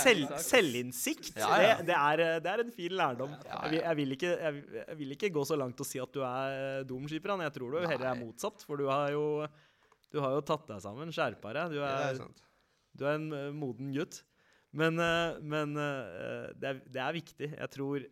[0.03, 1.33] Selv, selvinnsikt.
[1.39, 1.74] Ja, ja.
[1.79, 3.33] Det, det, er, det er en fin lærdom.
[3.47, 5.87] Ja, Jeg, vil, jeg, vil ikke, jeg, vil- jeg vil ikke gå så langt og
[5.89, 7.43] si at du er dum, Skipran.
[7.47, 9.24] Jeg tror du heller er motsatt, for du har jo,
[10.12, 11.74] du har jo tatt deg sammen, skjerpa deg.
[11.74, 12.27] Du Ja, er er,
[12.97, 14.20] du er en eh, moden gutt.
[14.77, 17.51] Men, eh, men eh, det, er, det er viktig.
[17.55, 18.05] Jeg tror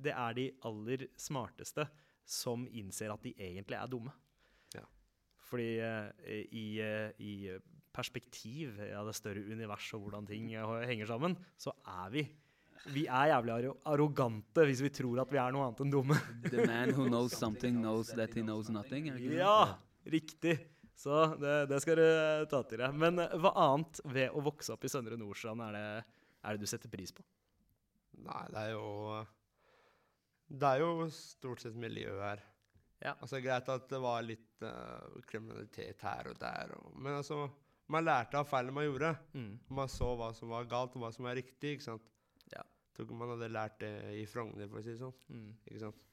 [0.00, 1.86] det er de aller smarteste
[2.28, 4.12] som innser at de egentlig er dumme.
[4.76, 4.84] Ja.
[5.48, 6.66] Fordi eh, i,
[7.24, 7.32] i
[7.90, 10.52] perspektiv av det større universet og hvordan ting
[10.86, 12.28] henger sammen, så er vi
[12.94, 16.16] Vi er jævlig arrogante hvis vi tror at vi er noe annet enn dumme.
[16.46, 19.10] The man who knows something knows that he knows nothing.
[19.34, 19.76] Ja,
[20.08, 20.56] riktig.
[21.00, 22.96] Så det, det skal du eh, ta til deg.
[23.00, 25.84] Men eh, hva annet ved å vokse opp i Søndre Nordstrand er det,
[26.44, 27.24] er det du setter pris på?
[28.20, 28.88] Nei, det er jo
[30.50, 32.42] Det er jo stort sett miljø her.
[33.00, 33.14] Ja.
[33.14, 37.46] Altså Greit at det var litt uh, kriminalitet her og der, og, men altså
[37.90, 39.14] Man lærte av feilene man gjorde.
[39.32, 39.54] Mm.
[39.80, 41.72] Man så hva som var galt, og hva som var riktig.
[41.74, 42.04] ikke sant?
[42.52, 42.60] Ja.
[42.94, 45.16] Tror ikke man hadde lært det i Frogner, for å si det sånn.
[45.32, 45.48] Mm.
[45.64, 46.04] ikke sant?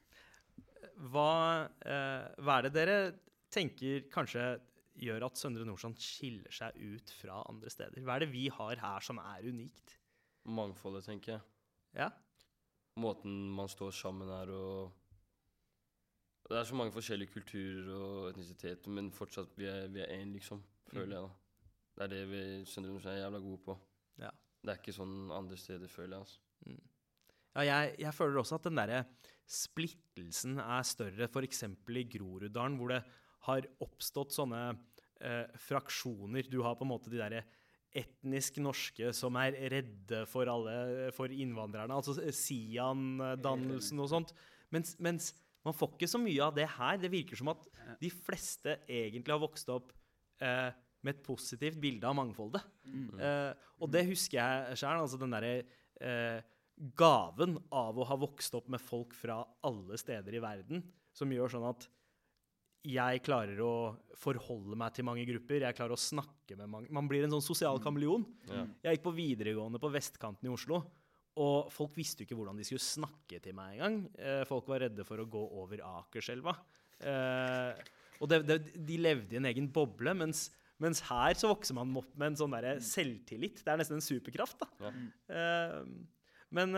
[1.12, 1.30] Hva,
[1.68, 2.98] uh, hva er det dere
[3.54, 4.48] tenker kanskje
[4.98, 8.04] gjør at Søndre Nordstrand skiller seg ut fra andre steder?
[8.06, 9.98] Hva er det vi har her som er unikt?
[10.48, 11.46] Mangfoldet, tenker jeg.
[11.98, 12.10] Ja?
[12.98, 14.96] Måten man står sammen her og
[16.48, 20.62] Det er så mange forskjellige kulturer og etnisiteter, men fortsatt vi er vi én, liksom.
[20.88, 21.72] Føler jeg, da.
[21.98, 23.76] Det er det vi Søndre Nordstrand er jævla gode på.
[24.24, 24.30] Ja.
[24.64, 26.28] Det er ikke sånn andre steder, føler jeg.
[26.28, 26.40] altså.
[26.66, 26.86] Mm.
[27.58, 29.04] Ja, jeg, jeg føler også at den derre
[29.48, 31.64] splittelsen er større, f.eks.
[31.64, 33.02] i Groruddalen, hvor det
[33.46, 34.62] har oppstått sånne
[35.22, 36.50] eh, fraksjoner.
[36.50, 37.46] Du har på en måte de derre
[37.98, 44.34] etnisk norske som er redde for alle, for innvandrerne, altså Sian-dannelsen og sånt.
[44.74, 45.32] Mens, mens
[45.66, 47.00] man får ikke så mye av det her.
[47.02, 47.64] Det virker som at
[48.02, 49.94] de fleste egentlig har vokst opp
[50.44, 50.70] eh,
[51.04, 52.64] med et positivt bilde av mangfoldet.
[52.88, 53.10] Mm.
[53.20, 55.02] Eh, og det husker jeg sjøl.
[55.02, 55.54] Altså den derre
[56.04, 56.40] eh,
[56.98, 60.84] gaven av å ha vokst opp med folk fra alle steder i verden,
[61.16, 61.88] som gjør sånn at
[62.88, 63.74] jeg klarer å
[64.18, 65.66] forholde meg til mange grupper.
[65.66, 66.92] Jeg klarer å snakke med mange.
[66.94, 68.26] Man blir en sånn sosial kameleon.
[68.48, 68.64] Ja.
[68.86, 70.82] Jeg gikk på videregående på vestkanten i Oslo,
[71.38, 74.00] og folk visste jo ikke hvordan de skulle snakke til meg engang.
[74.18, 76.56] Eh, folk var redde for å gå over Akerselva.
[76.98, 77.82] Eh,
[78.18, 80.48] og det, det, de levde i en egen boble, mens,
[80.82, 83.62] mens her så vokser man opp med en sånn der selvtillit.
[83.62, 84.88] Det er nesten en superkraft, da.
[84.88, 84.94] Ja.
[85.38, 85.84] Eh,
[86.58, 86.72] men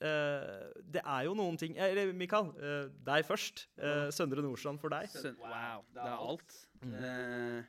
[0.00, 3.66] eh, det er jo noen ting eh, Eller Mikael, uh, deg først.
[3.78, 5.08] Uh, Søndre Nordstrand for deg.
[5.12, 6.56] Søn- Wow, det er alt.
[6.82, 7.62] Eh,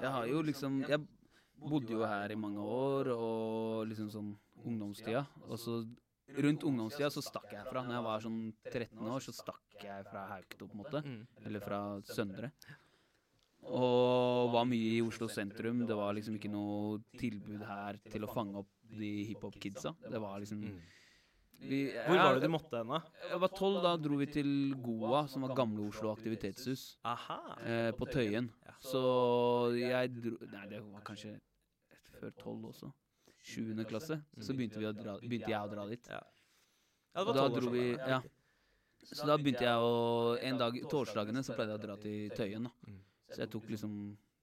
[0.00, 1.00] jeg har jo liksom Jeg
[1.60, 4.30] bodde jo her i mange år, og liksom sånn
[4.64, 5.26] ungdomstida.
[5.48, 5.80] Og så
[6.38, 7.82] rundt ungdomstida så stakk jeg fra.
[7.82, 8.38] Når jeg var sånn
[8.70, 11.02] 13 år, så stakk jeg fra Haukto, på en måte.
[11.04, 11.26] Mm.
[11.44, 12.52] Eller fra Søndre.
[13.68, 15.82] Og var mye i Oslo sentrum.
[15.86, 19.92] Det var liksom ikke noe tilbud her til å fange opp de hiphop-kidsa.
[20.08, 20.80] Det var liksom Mm.
[21.60, 23.00] Vi, Hvor var det du måtte hen, da?
[23.28, 24.50] jeg var tolv, da dro vi til
[24.80, 26.84] Goa, som var Gamle Oslo aktivitetshus.
[27.04, 28.48] Eh, på Tøyen.
[28.80, 29.02] Så
[29.76, 31.36] jeg dro Nei, det var kanskje
[32.16, 32.90] før tolv også.
[33.44, 34.20] Sjuende klasse.
[34.40, 36.08] Så begynte, dra, begynte jeg å dra dit.
[36.12, 36.20] Ja.
[37.14, 37.86] Det var da 12 år siden, vi.
[38.14, 38.20] Ja.
[39.10, 39.94] Så da begynte jeg å
[40.46, 42.72] En dag torsdagene så pleide jeg å dra til Tøyen, da.
[42.88, 42.98] Mm.
[43.30, 43.94] Så jeg tok liksom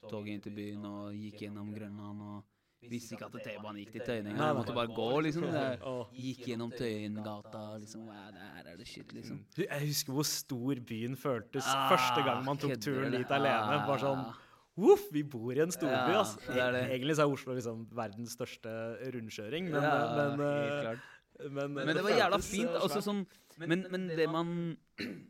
[0.07, 4.01] toget inn til byen og gikk gjennom Grønland og visste ikke at T-banen gikk til
[4.05, 4.27] Tøyen.
[4.37, 5.45] Jeg måtte bare gå, liksom.
[6.25, 8.05] Gikk gjennom Tøyengata, liksom.
[8.13, 9.39] Ja, der er det shit, liksom.
[9.57, 13.81] Jeg husker hvor stor byen føltes Ah, første gang man tok turen dit alene.
[13.87, 14.43] Bare sånn Ah.
[14.77, 16.13] Voff, vi bor i en storby,
[16.53, 16.83] Ja, det.
[16.93, 18.69] Egentlig så er Oslo liksom verdens største
[19.09, 21.51] rundkjøring, men, Ja, men, helt eh, klart.
[21.51, 22.69] men, Men det var jævla fint.
[22.69, 23.25] eh, Altså sånn
[23.57, 24.77] Men, men det man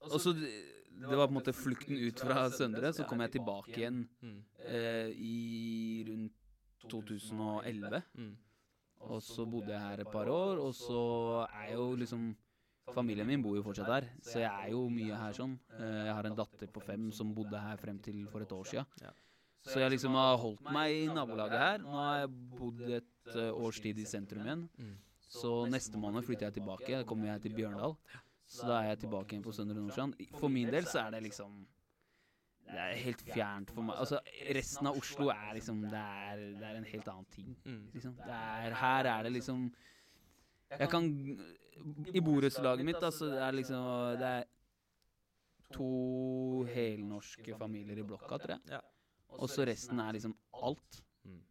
[0.02, 0.32] Altså,
[1.00, 2.92] det var på en måte flukten ut fra Søndre.
[2.94, 6.32] Så kom jeg tilbake igjen Mm, eh, i rundt
[6.88, 8.02] 2011.
[8.16, 8.36] mm,
[9.08, 12.34] Og så bodde jeg her et par år, og så er jo liksom
[12.94, 15.58] Familien min bor jo fortsatt her, så jeg er jo mye her sånn.
[15.76, 18.64] Eh, Jeg har en datter på fem som bodde her frem til for et år
[18.64, 18.86] sia.
[19.62, 21.78] Så jeg liksom har holdt meg i nabolaget her.
[21.84, 24.68] Nå har jeg bodd et eh, års tid i sentrum igjen.
[24.78, 24.94] mm.
[25.28, 26.88] Så neste måned flytter jeg tilbake.
[26.96, 27.94] Da kommer jeg til Bjørndal.
[28.48, 30.16] Så da er jeg tilbake igjen på Søndre Nordstrand.
[30.38, 31.58] For min del så er det liksom
[32.68, 33.96] Det er helt fjernt for meg.
[34.00, 34.20] Altså,
[34.56, 37.56] resten av Oslo er liksom Det er, det er en helt annen ting.
[37.64, 37.82] Mm.
[37.94, 38.14] Liksom.
[38.24, 39.66] Det er, her er det liksom
[40.78, 41.10] Jeg kan
[42.14, 43.90] I borettslaget mitt, altså, det er liksom
[44.20, 44.48] Det er
[45.72, 48.80] to helnorske familier i blokka, tror jeg.
[49.36, 51.02] Og så resten er liksom alt.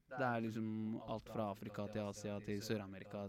[0.08, 0.68] Det er liksom
[1.12, 3.28] alt fra Afrika til Asia til Sør-Amerika.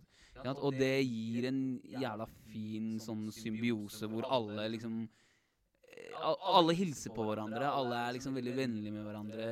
[0.63, 7.27] Og det gir en jævla fin sånn symbiose hvor alle liksom eh, Alle hilser på
[7.27, 7.67] hverandre.
[7.67, 9.49] Alle er liksom veldig vennlige med hverandre.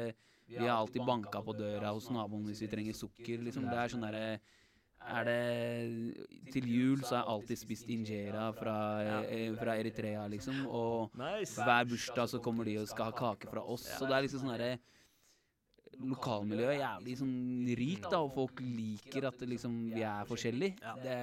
[0.47, 3.43] Vi har alltid banka på døra hos naboen hvis vi trenger sukker.
[3.43, 3.67] liksom.
[3.67, 4.29] Det er sånn derre
[5.07, 8.77] er det Til jul så har jeg alltid spist injera fra,
[9.23, 10.67] eh, fra Eritrea, liksom.
[10.67, 11.55] Og Nice.
[11.63, 13.85] hver bursdag så kommer de og skal ha kake fra oss.
[13.99, 14.79] Så det er liksom sånn derre
[15.97, 17.37] Lokalmiljøet er jævlig sånn
[17.79, 20.77] rikt, da, og folk liker at det liksom, vi er forskjellige.
[20.85, 20.93] Ja.
[21.01, 21.15] Det,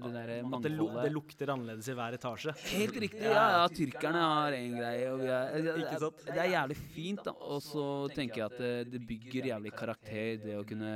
[0.00, 1.12] det derre At det, lu det mangfoldet.
[1.12, 2.54] lukter annerledes i hver etasje.
[2.72, 3.26] Helt riktig.
[3.26, 7.36] Ja, ja, tyrkerne har en greie, og vi er, det, det er jævlig fint, da.
[7.36, 10.94] Og så tenker jeg at det, det bygger jævlig karakter, det å kunne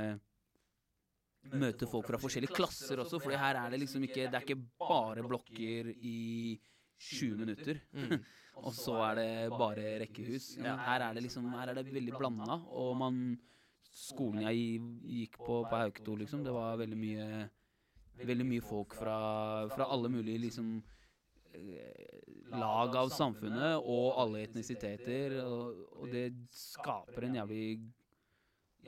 [1.59, 4.59] møte folk fra forskjellige klasser også, for her er det liksom ikke Det er ikke
[4.81, 6.59] bare blokker i
[6.99, 7.79] 20 minutter.
[7.95, 8.19] Mm.
[8.63, 10.51] Og så er det bare rekkehus.
[10.59, 10.75] Ja.
[10.87, 13.21] Her er det liksom Her er det veldig blanda, og man
[13.89, 14.79] Skolen jeg
[15.09, 17.25] gikk på på Hauketo, liksom, det var veldig mye
[18.19, 19.15] Veldig mye folk fra,
[19.71, 20.73] fra alle mulige liksom
[21.55, 22.19] eh,
[22.51, 27.63] lag av samfunnet, og alle etnisiteter, og, og det skaper en jævlig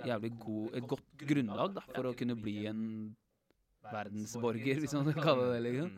[0.02, 2.86] Jævlig god Et godt grunnlag da, for å kunne bli en
[3.92, 5.62] verdensborger, hvis man kan kalle det det.
[5.68, 5.92] liksom.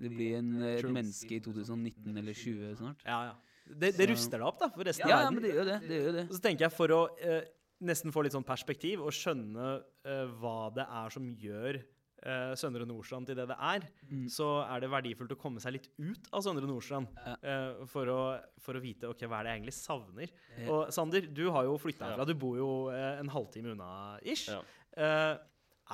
[0.00, 3.02] Det blir en, et menneske i 2019 eller 20 snart.
[3.06, 3.34] Ja, ja.
[3.64, 5.34] Det, det ruster deg opp, da, for resten Ja, av ja, verden.
[5.34, 5.76] men det gjør det.
[5.88, 6.24] det, gjør det.
[6.28, 7.44] Og så tenker jeg for å eh,
[7.80, 9.68] nesten få litt sånn perspektiv og skjønne
[10.04, 14.26] eh, hva det er som gjør eh, Søndre Nordstrand til det det er, Mm.
[14.28, 17.34] så er det verdifullt å komme seg litt ut av Søndre Nordstrand Ja.
[17.40, 18.20] eh, for, å,
[18.60, 20.34] for å vite ok, hva er det jeg egentlig savner.
[20.58, 20.68] Ja.
[20.70, 22.10] Og Sander, du har jo flytta Ja.
[22.12, 22.26] herfra.
[22.28, 24.50] Du bor jo eh, en halvtime unna ish.
[24.52, 24.60] Ja.
[24.96, 25.38] Eh,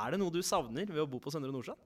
[0.01, 1.79] er det noe du savner ved å bo på Søndre Nordstrand?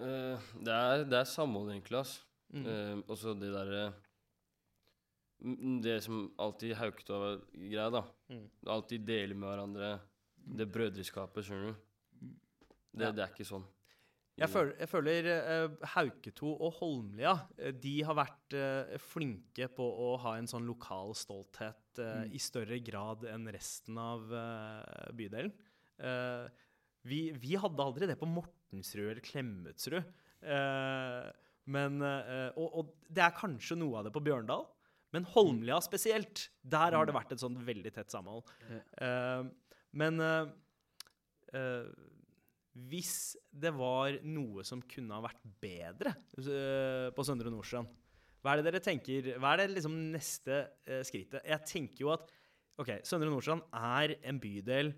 [0.00, 2.00] Eh, det, er, det er samhold, egentlig.
[2.00, 2.14] ass.
[2.54, 2.64] Mm.
[2.66, 3.82] Eh, også det derre
[5.44, 8.04] mm, Det som alltid Haukta-greia, da.
[8.32, 8.46] Mm.
[8.74, 9.90] Alltid dele med hverandre.
[10.40, 11.84] Det brødreskapet, skjønner du.
[12.90, 13.12] Det, Ja.
[13.12, 13.68] det er ikke sånn.
[14.40, 17.34] Jeg føler, jeg føler uh, Hauketo og Holmlia
[17.76, 22.32] de har vært uh, flinke på å ha en sånn lokal stolthet uh, Mm.
[22.32, 24.22] i større grad enn resten av
[25.12, 25.50] bydelen.
[27.04, 28.28] Vi, vi hadde aldri det på
[28.70, 30.04] Mortensrud eller Klemetsrud.
[30.42, 31.30] Eh,
[31.70, 34.64] Men, eh, og, og det er kanskje noe av det på Bjørndal.
[35.12, 38.46] Men Holmlia spesielt, der har det vært et sånt veldig tett samhold.
[38.70, 39.44] Eh,
[39.92, 40.18] men
[42.88, 46.12] hvis det var noe som kunne ha vært bedre
[47.14, 47.90] på Søndre Nordstrand,
[48.40, 51.42] hva er det dere tenker Hva er det liksom neste eh, skrittet?
[51.44, 52.30] Jeg tenker jo at
[52.80, 54.94] OK, Søndre Nordstrand er en bydel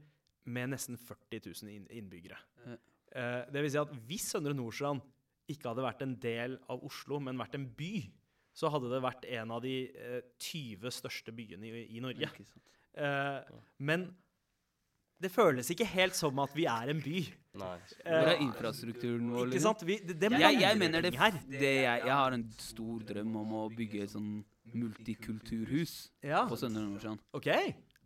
[0.47, 2.39] med nesten 40 000 inn- innbyggere.
[3.13, 5.03] Eh, det vil si at hvis Søndre Nordstrand
[5.53, 7.95] ikke hadde vært en del av Oslo, men vært en by,
[8.57, 12.29] så hadde det vært en av de eh, 20 største byene i, i Norge.
[12.93, 13.55] Eh,
[13.85, 14.11] men
[15.23, 17.21] det føles ikke helt som at vi er en by.
[17.61, 17.77] Nei.
[18.03, 19.45] Hvor er Eh, infrastrukturen vår?
[19.47, 19.77] ikke liksom?
[19.77, 19.85] sant?
[19.87, 21.13] Vi, det, det Jeg, jeg mener det,
[21.53, 24.33] det jeg, jeg har en stor drøm om å bygge et sånn
[24.73, 25.95] multikulturhus
[26.25, 27.21] Ja, på Søndre Nordstrand.
[27.37, 27.49] OK.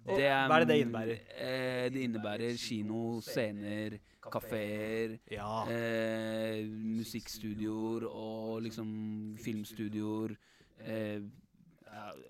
[0.07, 1.19] Det hva er det det innebærer?
[1.37, 5.65] Eh, det innebærer kino, scener, kafeer, Ja.
[5.71, 10.37] eh, musikkstudioer og liksom filmstudioer.
[10.85, 11.21] Eh,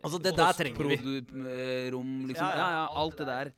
[0.05, 0.97] Altså, det der trenger vi.
[0.97, 2.47] postprodu-rom, liksom.
[2.47, 2.66] Ja, ja.
[2.70, 3.51] Ja, ja, alt det der.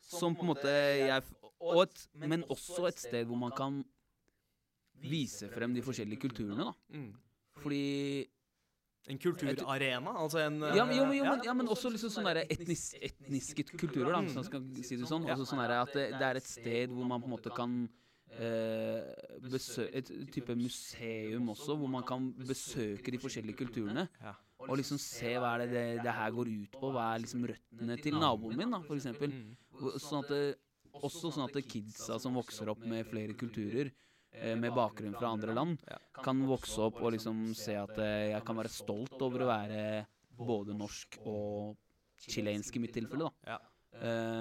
[0.00, 1.22] Som på en måte jeg
[1.60, 3.84] og et, Men også et sted hvor man kan
[5.00, 6.72] vise frem de forskjellige kulturene, da.
[6.98, 7.12] Mm.
[7.62, 8.26] Fordi
[9.10, 10.12] En kulturarena?
[10.22, 12.52] Altså en Ja, men, jo, men, jo, eh, men, ja, men også liksom sånne der
[12.54, 15.26] etnis, etniske kulturer, da, hvis man skal si det sånn.
[15.26, 17.74] Altså sånn at det, det er et sted hvor man på en måte kan
[18.38, 19.10] eh,
[19.42, 24.06] besøke Et type museum også, hvor man kan besøke de forskjellige kulturene.
[24.22, 24.36] Ja.
[24.62, 26.92] Og liksom se hva er det, det det her går ut på.
[26.94, 29.34] Hva er liksom røttene til naboen min, da, for eksempel.
[29.34, 29.96] Mm.
[29.98, 30.44] Sånn at det,
[31.00, 33.90] også sånn at kidsa som vokser opp med flere kulturer,
[34.56, 35.82] med bakgrunn fra andre land,
[36.22, 39.82] kan vokse opp og liksom se at eh, jeg kan være stolt over å være
[40.38, 41.76] både norsk og
[42.22, 43.56] chilensk i mitt tilfelle, da.
[43.56, 43.60] Ja.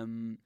[0.08, 0.38] Um,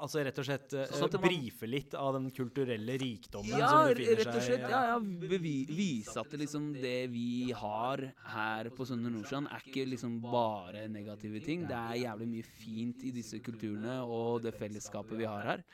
[0.00, 3.90] Altså rett og slett eh, Sånn man- brife litt av den kulturelle rikdommen ja, som
[3.90, 4.62] befinner rett og slett.
[4.62, 4.98] seg Ja, ja,
[5.28, 8.00] bevi, vise at det liksom det vi har
[8.32, 11.66] her på Søndre Nordstrand, er ikke liksom bare negative ting.
[11.68, 15.64] Det er jævlig mye fint i disse kulturene og det fellesskapet vi har her.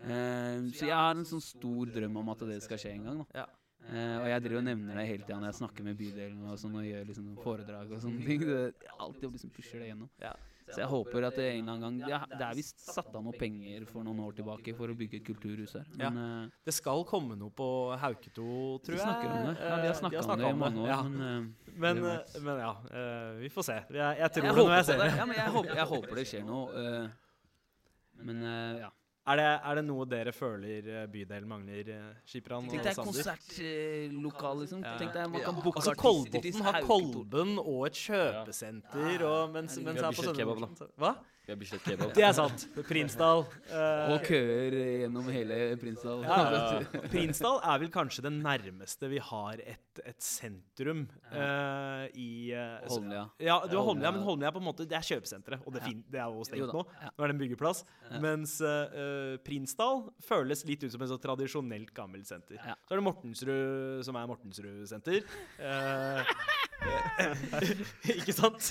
[0.00, 3.18] Um, så jeg har en sånn stor drøm om at det skal skje en gang.
[3.24, 3.42] da.
[3.42, 3.46] Ja.
[3.80, 6.58] Uh, og jeg driver og nevner det hele tida når jeg snakker med bydelen og
[6.60, 8.46] sånn og gjør liksom foredrag og sånne ting.
[8.46, 10.10] Det alltid liksom pusher det gjennom.
[10.20, 10.32] Ja.
[10.70, 13.24] Så jeg håper at det en eller annen gang ja, Det er visst satt av
[13.26, 15.88] noe penger for noen år tilbake for å bygge et kulturhus her.
[15.98, 16.26] Men ja.
[16.68, 17.66] Det skal komme noe på
[17.98, 18.44] Hauketo,
[18.84, 19.02] tror de jeg.
[19.02, 19.56] snakker om det.
[19.58, 20.92] Ja, de Eh, har snakka om det i mange år.
[20.92, 21.00] Ja.
[21.02, 23.78] Men, eh, Men, eh, men ja, eh, vi får se.
[23.90, 25.10] Jeg, jeg tror jeg, det når jeg ser det.
[25.10, 25.18] det.
[25.18, 26.86] Ja, men jeg, håper, jeg håper det skjer noe.
[26.86, 27.08] eh,
[28.30, 28.90] men eh, ja.
[29.30, 32.96] Er det, er det noe dere føler eh, bydelen mangler, eh, Skipran og Tenk deg
[32.96, 33.12] Sander?
[33.12, 34.80] konsertlokal, liksom.
[34.82, 34.94] Ja.
[34.98, 35.44] Tenk deg man Ja.
[35.46, 40.10] kan booke Altså artister til Kolbotn har Kolben og et kjøpesenter, og mens, mens her
[40.10, 40.86] på da.
[40.98, 41.12] Hva?
[41.50, 42.12] Vi har Bislett kebab.
[42.14, 42.62] Det er sant.
[42.86, 43.40] Prinsdal.
[43.72, 46.20] Uh, Og køer gjennom hele Prinsdal.
[46.22, 47.00] Ja, ja.
[47.10, 53.24] Prinsdal er vel kanskje det nærmeste vi har et, et sentrum uh, i uh, Holmlia.
[53.42, 55.82] Ja, du har Holmlia, men Holmlia er på en måte Det er kjøpesenteret, og det,
[55.88, 56.86] fin, det er jo stengt nå.
[56.86, 57.82] Nå er det en byggeplass.
[58.06, 58.22] Ja.
[58.22, 58.54] Mens
[59.42, 62.62] Prinsdal føles litt ut som et så tradisjonelt gammelt senter.
[62.62, 62.78] Ja.
[62.86, 65.26] Så er det Mortensrud, som er Mortensrud senter.
[65.58, 66.34] Eh,
[68.18, 68.70] ikke sant?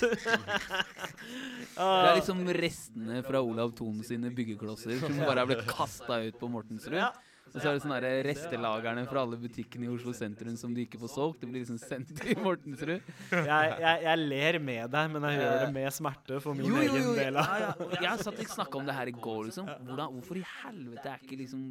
[1.80, 6.38] Det er liksom restene fra Olav Thon sine byggeklosser som bare er blitt kasta ut
[6.40, 6.98] på Mortensrud.
[6.98, 7.12] Ja.
[7.50, 11.00] Og så er det sånne restelagerne fra alle butikkene i Oslo sentrum som de ikke
[11.00, 11.40] får solgt.
[11.42, 13.08] Det blir liksom sendt til Mortensrud.
[13.32, 17.08] Jeg, jeg, jeg ler med deg, men jeg gjør det med smerte for min egen
[17.18, 17.40] del.
[17.40, 17.72] Ja, ja.
[18.06, 19.66] Jeg satt og snakka om det her i går, liksom.
[19.88, 21.66] Hvordan, hvorfor i helvete er ikke liksom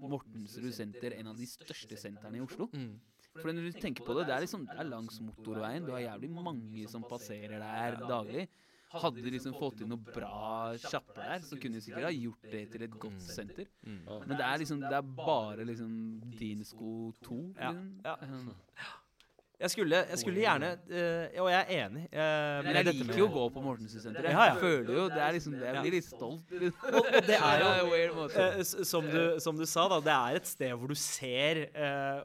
[0.00, 2.66] Mortensrud senter en av de største sentrene i Oslo?
[2.74, 2.96] Mm.
[3.40, 5.86] For når du tenker på det, det er liksom det er langs motorveien.
[5.86, 8.48] Du har jævlig mange som passerer der daglig.
[8.90, 12.48] Hadde de liksom fått inn noe bra sjapper der, så kunne de sikkert ha gjort
[12.50, 13.68] det til et godt senter.
[13.86, 14.00] Mm.
[14.26, 15.92] Men det er liksom Det er bare liksom
[16.40, 17.38] din sko 2.
[17.60, 18.00] Ja, Liksom.
[18.04, 18.16] ja.
[18.26, 18.50] Um,
[19.60, 22.02] Jeg skulle, jeg skulle gjerne eh, Og jeg er enig.
[22.12, 24.30] eh, Men jeg liker jo å gå på Mortensen-senteret.
[24.32, 24.54] Ja, ja.
[24.54, 26.54] Jeg føler jo Det er liksom Jeg blir litt stolt.
[26.90, 28.28] Og det er jo
[28.64, 31.60] s- som, du, som du sa, da, det er et sted hvor du ser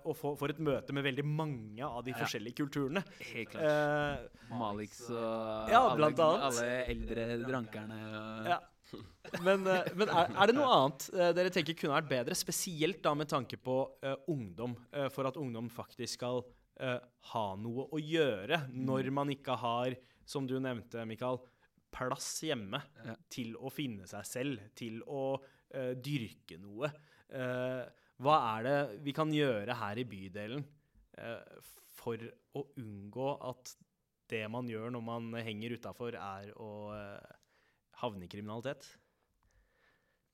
[0.05, 3.03] og får, får et møte med veldig mange av de forskjellige kulturene.
[3.33, 3.67] Helt klart.
[3.67, 6.47] Eh, Malix og Ja, alle, blant annet.
[6.47, 7.99] alle eldre drankerne.
[8.15, 8.59] Og, ja.
[9.43, 13.27] Men, men er, er det noe annet dere tenker kunne vært bedre, spesielt da med
[13.31, 13.81] tanke på
[14.31, 14.75] ungdom,
[15.11, 16.43] for at ungdom faktisk skal
[16.79, 16.99] eh,
[17.31, 19.95] ha noe å gjøre når man ikke har,
[20.25, 21.39] som du nevnte, Mikael,
[21.95, 23.13] plass hjemme Ja.
[23.31, 26.89] til å finne seg selv, til å uh, dyrke noe.
[27.31, 27.85] Uh,
[28.19, 30.65] hva er det vi kan gjøre her i bydelen
[31.95, 32.19] for
[32.55, 33.71] å unngå at
[34.27, 36.69] det man gjør når man henger utafor, er å
[38.01, 38.87] havne i kriminalitet?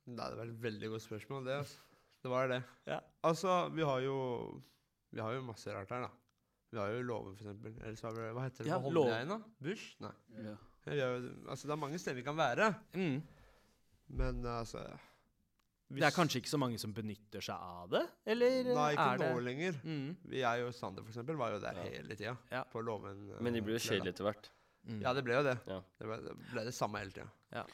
[0.10, 1.60] Nei, det var et veldig godt spørsmål, det.
[1.62, 1.86] Altså.
[2.22, 2.60] Det var det.
[2.90, 3.00] Ja.
[3.26, 4.18] Altså, vi har jo
[5.12, 6.12] Vi har jo masse rart her, da.
[6.72, 7.74] Vi har jo Låven, for eksempel.
[7.84, 9.40] Eller så har vi Hva heter det Ja, på Holmlia?
[9.60, 9.96] Bush?
[10.00, 10.12] Nei.
[10.46, 10.54] Ja.
[10.86, 12.74] Ja, vi har jo, altså, det er mange steder vi kan være.
[12.96, 13.22] Mm.
[14.22, 14.82] Men altså
[15.92, 18.02] Det er kanskje ikke så mange som benytter seg av det?
[18.26, 19.78] Eller Nei, ikke er det lenger.
[19.84, 20.16] Mm.
[20.32, 21.84] Vi er jo Sander, for eksempel, var jo der Ja.
[21.84, 22.38] hele tida.
[22.52, 22.64] Ja.
[22.64, 23.30] På Låven.
[23.36, 24.50] eh, Men de blir jo kjedelige etter hvert.
[24.82, 25.02] Mm.
[25.04, 25.54] Ja, det ble jo det.
[25.70, 25.78] Ja.
[26.00, 27.30] Det ble det, ble det samme hele tida.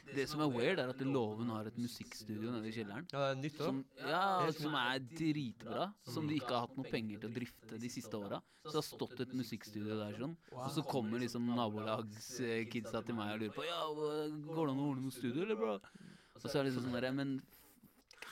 [0.10, 3.06] Det som er weird, er at Låven har et musikkstudio nede i kjelleren.
[3.14, 3.68] Ja, det er nytt også.
[3.70, 5.88] Som, ja, som er dritbra.
[6.10, 8.42] Som de ikke har hatt noe penger til å drifte de siste åra.
[8.66, 10.34] Så det har stått et musikkstudio der sånn.
[10.52, 14.90] Og så kommer liksom nabolagskidsa til meg og lurer på Ja, går det an å
[14.90, 15.78] ordne noe studio, eller, bro?
[15.78, 17.38] Og så er det liksom sånn derre Men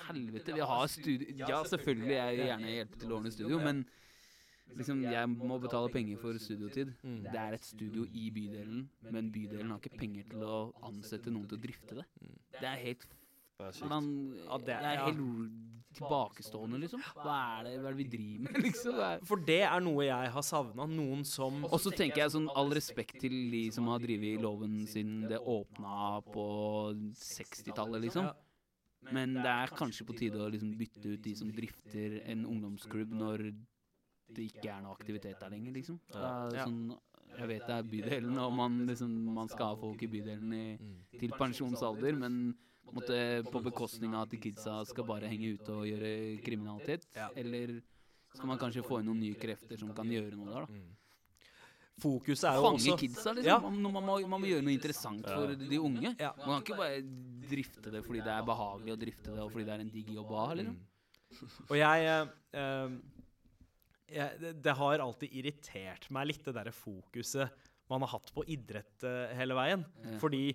[0.06, 3.86] helvete, vi har studio Ja, selvfølgelig, jeg vil gjerne hjelpe til å ordne studio, men
[4.74, 6.94] liksom, jeg må betale penger for studiotid.
[7.04, 7.22] Mm.
[7.24, 11.48] Det er et studio i bydelen, men bydelen har ikke penger til å ansette noen
[11.48, 12.06] til å drifte det.
[12.60, 13.06] Det er helt
[13.58, 14.08] Det er hvordan
[14.50, 15.52] Ja, det- Det er helt
[15.96, 17.00] tilbakestående, liksom.
[17.24, 19.26] Hva er det, hva er det vi driver med, liksom?
[19.26, 20.86] For det er noe jeg har savna.
[20.92, 24.86] Noen som Og så tenker jeg sånn all respekt til de som har drevet loven
[24.86, 26.46] siden det åpna på
[27.16, 28.28] 60-tallet, liksom.
[29.14, 33.12] Men det er kanskje på tide å liksom bytte ut de som drifter en ungdomsklubb
[33.14, 33.52] når
[34.28, 36.00] det ikke er noe aktivitet der lenger, liksom.
[36.12, 36.98] Det er sånn,
[37.36, 40.78] jeg vet det er bydelen, og man, liksom, man skal ha folk i bydelen i,
[40.80, 40.96] Mm.
[41.20, 42.56] til pensjonsalder, men
[42.86, 43.02] på,
[43.52, 47.08] på bekostning av at de kidsa skal bare henge ute og gjøre kriminalitet.
[47.36, 47.82] Eller
[48.34, 50.68] skal man kanskje få inn noen nye krefter som kan gjøre noe der, da?
[50.72, 50.94] Mm.
[51.96, 53.48] Fokuset er jo Fange også kidsa, liksom.
[53.48, 53.58] Ja.
[53.64, 56.12] Man, man, må, man må gjøre noe interessant for de unge.
[56.20, 56.34] Ja.
[56.42, 57.02] Man kan ikke bare
[57.48, 60.10] drifte det fordi det er behagelig å drifte det, og fordi det er en digg
[60.18, 60.76] jobb å ha, liksom.
[60.76, 61.54] Mm.
[61.70, 62.98] Og jeg, eh, eh,
[64.12, 69.04] jeg det, har alltid irritert meg litt, det derre fokuset man har hatt på idrett
[69.06, 69.84] eh, hele veien.
[70.04, 70.16] Ja.
[70.22, 70.46] Fordi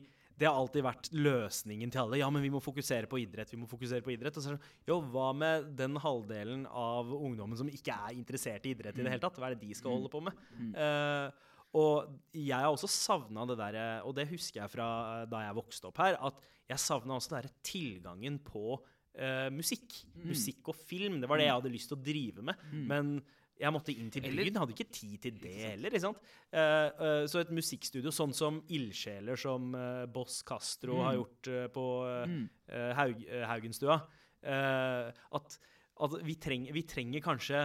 [0.40, 2.18] det har alltid vært løsningen til alle.
[2.22, 3.52] Ja, men vi må fokusere på idrett.
[3.52, 4.38] vi må fokusere på idrett.
[4.38, 8.72] Og så sånn, jo, hva med den halvdelen av ungdommen som ikke er interessert i
[8.72, 9.36] idrett i det hele tatt?
[9.36, 10.38] Hva er det de skal holde på med?
[10.56, 10.70] Mm.
[10.78, 14.88] Uh, og jeg har også savna det der, eh, og det husker jeg fra
[15.30, 16.40] da jeg vokste opp her, at
[16.72, 20.00] jeg savna også den der tilgangen på uh, musikk.
[20.16, 20.24] Mm.
[20.32, 21.20] Musikk og film.
[21.20, 22.64] Det var det jeg hadde lyst til å drive med.
[22.72, 22.82] Mm.
[22.90, 23.12] Men
[23.60, 24.56] jeg måtte inn til byen.
[24.60, 25.92] Hadde ikke tid til det heller.
[25.92, 26.20] ikke sant?
[26.52, 31.04] Uh, uh, så et musikkstudio sånn som ildsjeler som uh, Boss Castro Mm.
[31.04, 31.84] har gjort på
[32.26, 32.48] Mm.
[32.96, 33.96] Haug, Haugenstua
[34.42, 35.56] at,
[36.00, 37.64] at vi, treng, vi trenger kanskje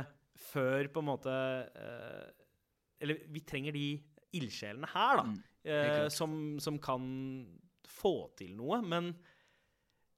[0.51, 1.35] før på en måte
[2.99, 3.85] Eller vi trenger de
[4.35, 5.23] ildsjelene her, da.
[5.65, 6.09] Mm.
[6.11, 7.05] som, som kan
[7.87, 8.81] få til noe.
[8.83, 9.13] Men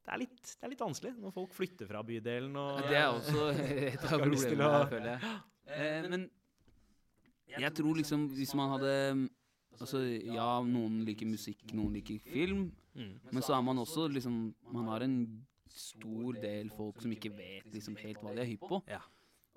[0.07, 3.09] det er litt, det er litt vanskelig når folk flytter fra bydelen og Det er
[3.11, 3.47] også
[3.91, 5.33] et av problemene, å- føler jeg.
[5.67, 6.29] Eh, men
[7.57, 8.93] jeg tror liksom hvis man hadde
[9.77, 12.63] Altså, ja, noen liker musikk, noen liker film.
[12.97, 13.11] Mm.
[13.29, 14.39] Men så er man også liksom
[14.73, 15.19] Man har en
[15.69, 18.79] stor del folk som ikke vet liksom helt hva de er hypp på.
[18.89, 19.03] Ja.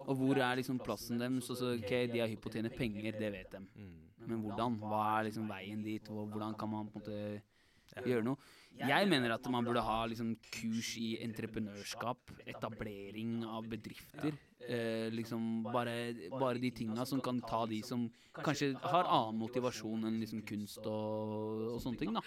[0.04, 1.48] Og hvor er liksom plassen deres?
[1.48, 3.62] Altså, ok, De er hypp på å tjene penger, det vet de.
[3.80, 3.96] Mm.
[4.26, 4.76] Men hvordan?
[4.82, 6.10] Hva er liksom veien dit?
[6.12, 8.36] og Hvordan kan man på en måte gjøre noe?
[8.78, 14.32] Jeg mener at man burde ha liksom kurs i entreprenørskap, etablering av bedrifter.
[14.60, 18.06] Eh, liksom bare, bare de tinga som kan ta de som
[18.36, 22.22] kanskje har annen motivasjon enn liksom kunst og, og sånne ting, da.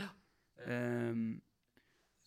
[0.67, 1.41] Ehm,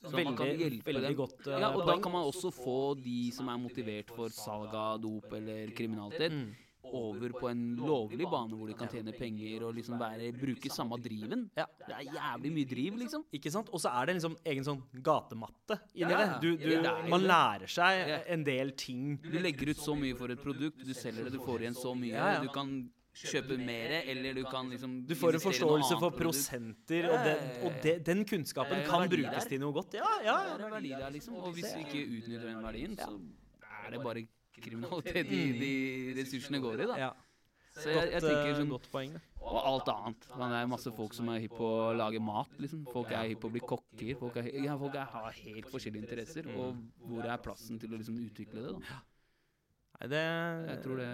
[0.02, 1.16] så man kan Veldig, hjelpe veldig dem.
[1.16, 4.74] godt Uh, Ja, og da kan man også få de som er motivert for salg
[4.76, 6.54] av dop eller kriminalitet, Mm.
[6.94, 10.98] Over på en lovlig bane hvor de kan tjene penger og liksom være, bruke samme
[11.02, 11.46] driven.
[11.58, 11.66] Ja.
[11.86, 13.24] Det er jævlig mye driv, liksom.
[13.36, 13.70] Ikke sant?
[13.74, 16.42] Og så er det en liksom egen sånn gatematte inni Ja, det.
[16.42, 19.16] Du, du, man lærer seg en del ting.
[19.24, 21.94] Du legger ut så mye for et produkt, du selger det, du får igjen så
[21.98, 22.36] mye.
[22.44, 22.76] Du kan
[23.16, 27.78] kjøpe mer, eller du kan liksom Du får en forståelse for prosenter, og, den, og
[27.84, 29.96] de, den kunnskapen kan brukes til noe godt.
[29.96, 30.38] Ja, ja.
[30.56, 31.38] Det er verdi der, liksom.
[31.40, 33.12] Og hvis du ikke utnytter den verdien, så
[33.86, 34.26] er det bare
[34.64, 35.72] kriminalitet de, de
[36.18, 36.98] ressursene går i, da.
[37.06, 37.14] ja.
[37.76, 39.16] Så jeg, jeg tenker eh, sånn godt poeng.
[39.46, 40.26] Og alt annet.
[40.32, 42.54] Men det er masse folk som er hypp på å lage mat.
[42.62, 42.86] liksom.
[42.88, 44.12] Folk er hypp på å bli kokker.
[44.20, 46.48] Folk, er, ja, folk er, har helt forskjellige interesser.
[46.56, 48.72] Og hvor er plassen til å liksom utvikle det?
[48.78, 49.00] da?
[49.96, 51.10] Nei, det Jeg tror det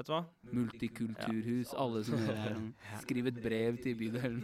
[0.00, 0.20] Vet du hva?
[0.56, 3.00] Multikulturhus, alle som hører her.
[3.02, 4.38] Skriv et brev til bydelen.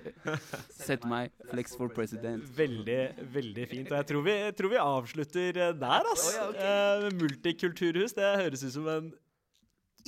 [0.88, 2.44] Sett meg flex for president.
[2.58, 2.98] Veldig,
[3.32, 3.88] veldig fint.
[3.88, 6.26] Og jeg tror vi, jeg tror vi avslutter eh, der, ass.
[6.36, 9.06] Eh, multikulturhus, det høres ut som en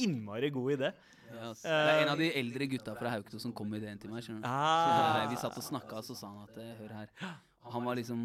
[0.05, 0.91] innmari god idé.
[1.29, 1.41] Yes.
[1.47, 1.63] ass.
[1.65, 4.27] det er en av de eldre gutta fra Hauketo som kom med ideen til meg.
[4.27, 4.51] skjønner du.
[4.53, 5.25] Ah.
[5.33, 7.15] Vi satt og snakka, så sa han at eh, Hør her.
[7.73, 8.21] Han var liksom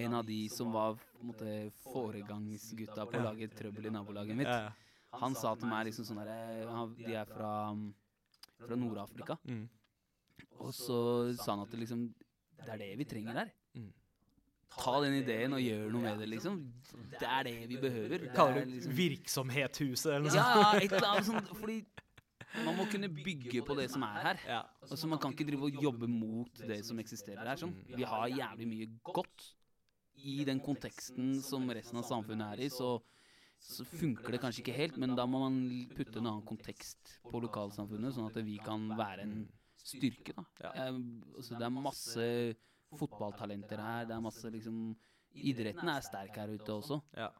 [0.00, 4.40] en av de som var på en måte, foregangsgutta på å lage trøbbel i nabolaget
[4.40, 4.80] mitt.
[5.20, 7.74] Han sa til meg liksom sånn derre han- De er fra,
[8.58, 9.36] fra Nord-Afrika.
[9.46, 9.68] Mm.
[10.60, 12.14] Og så sa han at det liksom
[12.62, 13.50] Det er det vi trenger her.
[13.76, 13.92] Mm.
[14.78, 16.72] ta den ideen og gjør noe med det, liksom.
[17.20, 18.18] Det er det vi behøver.
[18.22, 20.62] Det Kaller er du liksom- Virksomhetshuset eller noe Ja, sånt?
[20.62, 21.48] ja, et eller annet sånt.
[21.60, 21.84] Fordi
[22.64, 24.38] man må kunne bygge på det som er her.
[24.46, 24.62] Ja.
[24.90, 27.56] Altså Man kan ikke drive og jobbe mot det som eksisterer her.
[27.56, 27.74] Sånn.
[27.96, 29.52] Vi har jævlig mye godt.
[30.24, 33.00] I den konteksten som resten av samfunnet er i, så,
[33.62, 35.58] så funker det kanskje ikke helt, men da må man
[35.94, 39.36] putte en annen kontekst på lokalsamfunnet, sånn at vi kan være en
[39.78, 40.34] styrke.
[40.36, 40.44] da.
[40.74, 40.98] Jeg,
[41.36, 42.26] altså, det er masse
[42.98, 44.04] fotballtalenter her.
[44.10, 44.82] Det er masse liksom
[45.32, 46.98] Idretten er sterk her ute også.
[47.16, 47.30] Ja.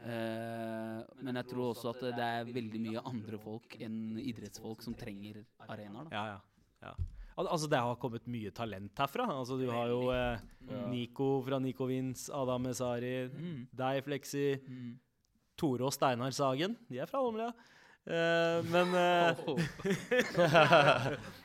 [0.00, 4.94] Uh, men jeg tror også at det er veldig mye andre folk enn idrettsfolk som
[4.94, 6.06] trenger arenaer.
[6.14, 6.38] Ja, ja.
[6.86, 6.92] ja.
[7.40, 9.26] Al altså, det har kommet mye talent herfra.
[9.34, 10.40] Altså, du har jo eh,
[10.92, 13.66] Nico fra Nico Vince, Adam Esari, Mm.
[13.82, 14.94] deg, Fleksi, Mm.
[15.60, 16.76] Tore og Steinar Sagen.
[16.88, 17.52] De er fra Holmlia.
[18.00, 19.36] Uh, men uh,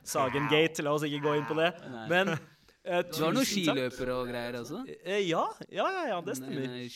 [0.08, 1.72] Sagengate, la oss ikke gå inn på det.
[1.92, 2.06] Nei.
[2.14, 4.80] Men eh, Du har noen skiløpere og greier også?
[4.88, 6.64] Uh, ja, ja, ja, ja, det stemmer.
[6.64, 6.88] Eh,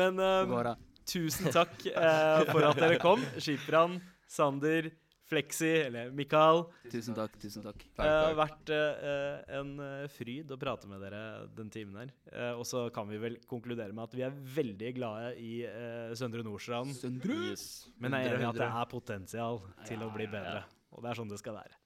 [0.00, 0.72] Men eh,
[1.10, 3.20] tusen takk eh, for at dere kom.
[3.36, 4.00] Skipran,
[4.30, 4.90] Sander,
[5.30, 6.64] Fleksi, eller Mikael.
[6.90, 7.84] Tusen takk, tusen takk.
[7.96, 11.22] Det har vært eh, en eh, fryd å prate med dere
[11.54, 12.10] den timen her.
[12.32, 16.10] Eh, og så kan vi vel konkludere med at vi er veldig glade i eh,
[16.18, 16.96] Søndre Nordstrand.
[17.30, 17.66] Yes.
[18.02, 20.64] Men jeg er enig i at det er potensial til å bli bedre.
[20.90, 21.78] Og det er sånn det skal være.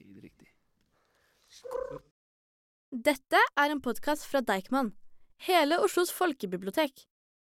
[0.00, 0.50] Helt riktig.
[2.88, 4.90] Dette er en podkast fra Deichman,
[5.46, 7.07] hele Oslos folkebibliotek.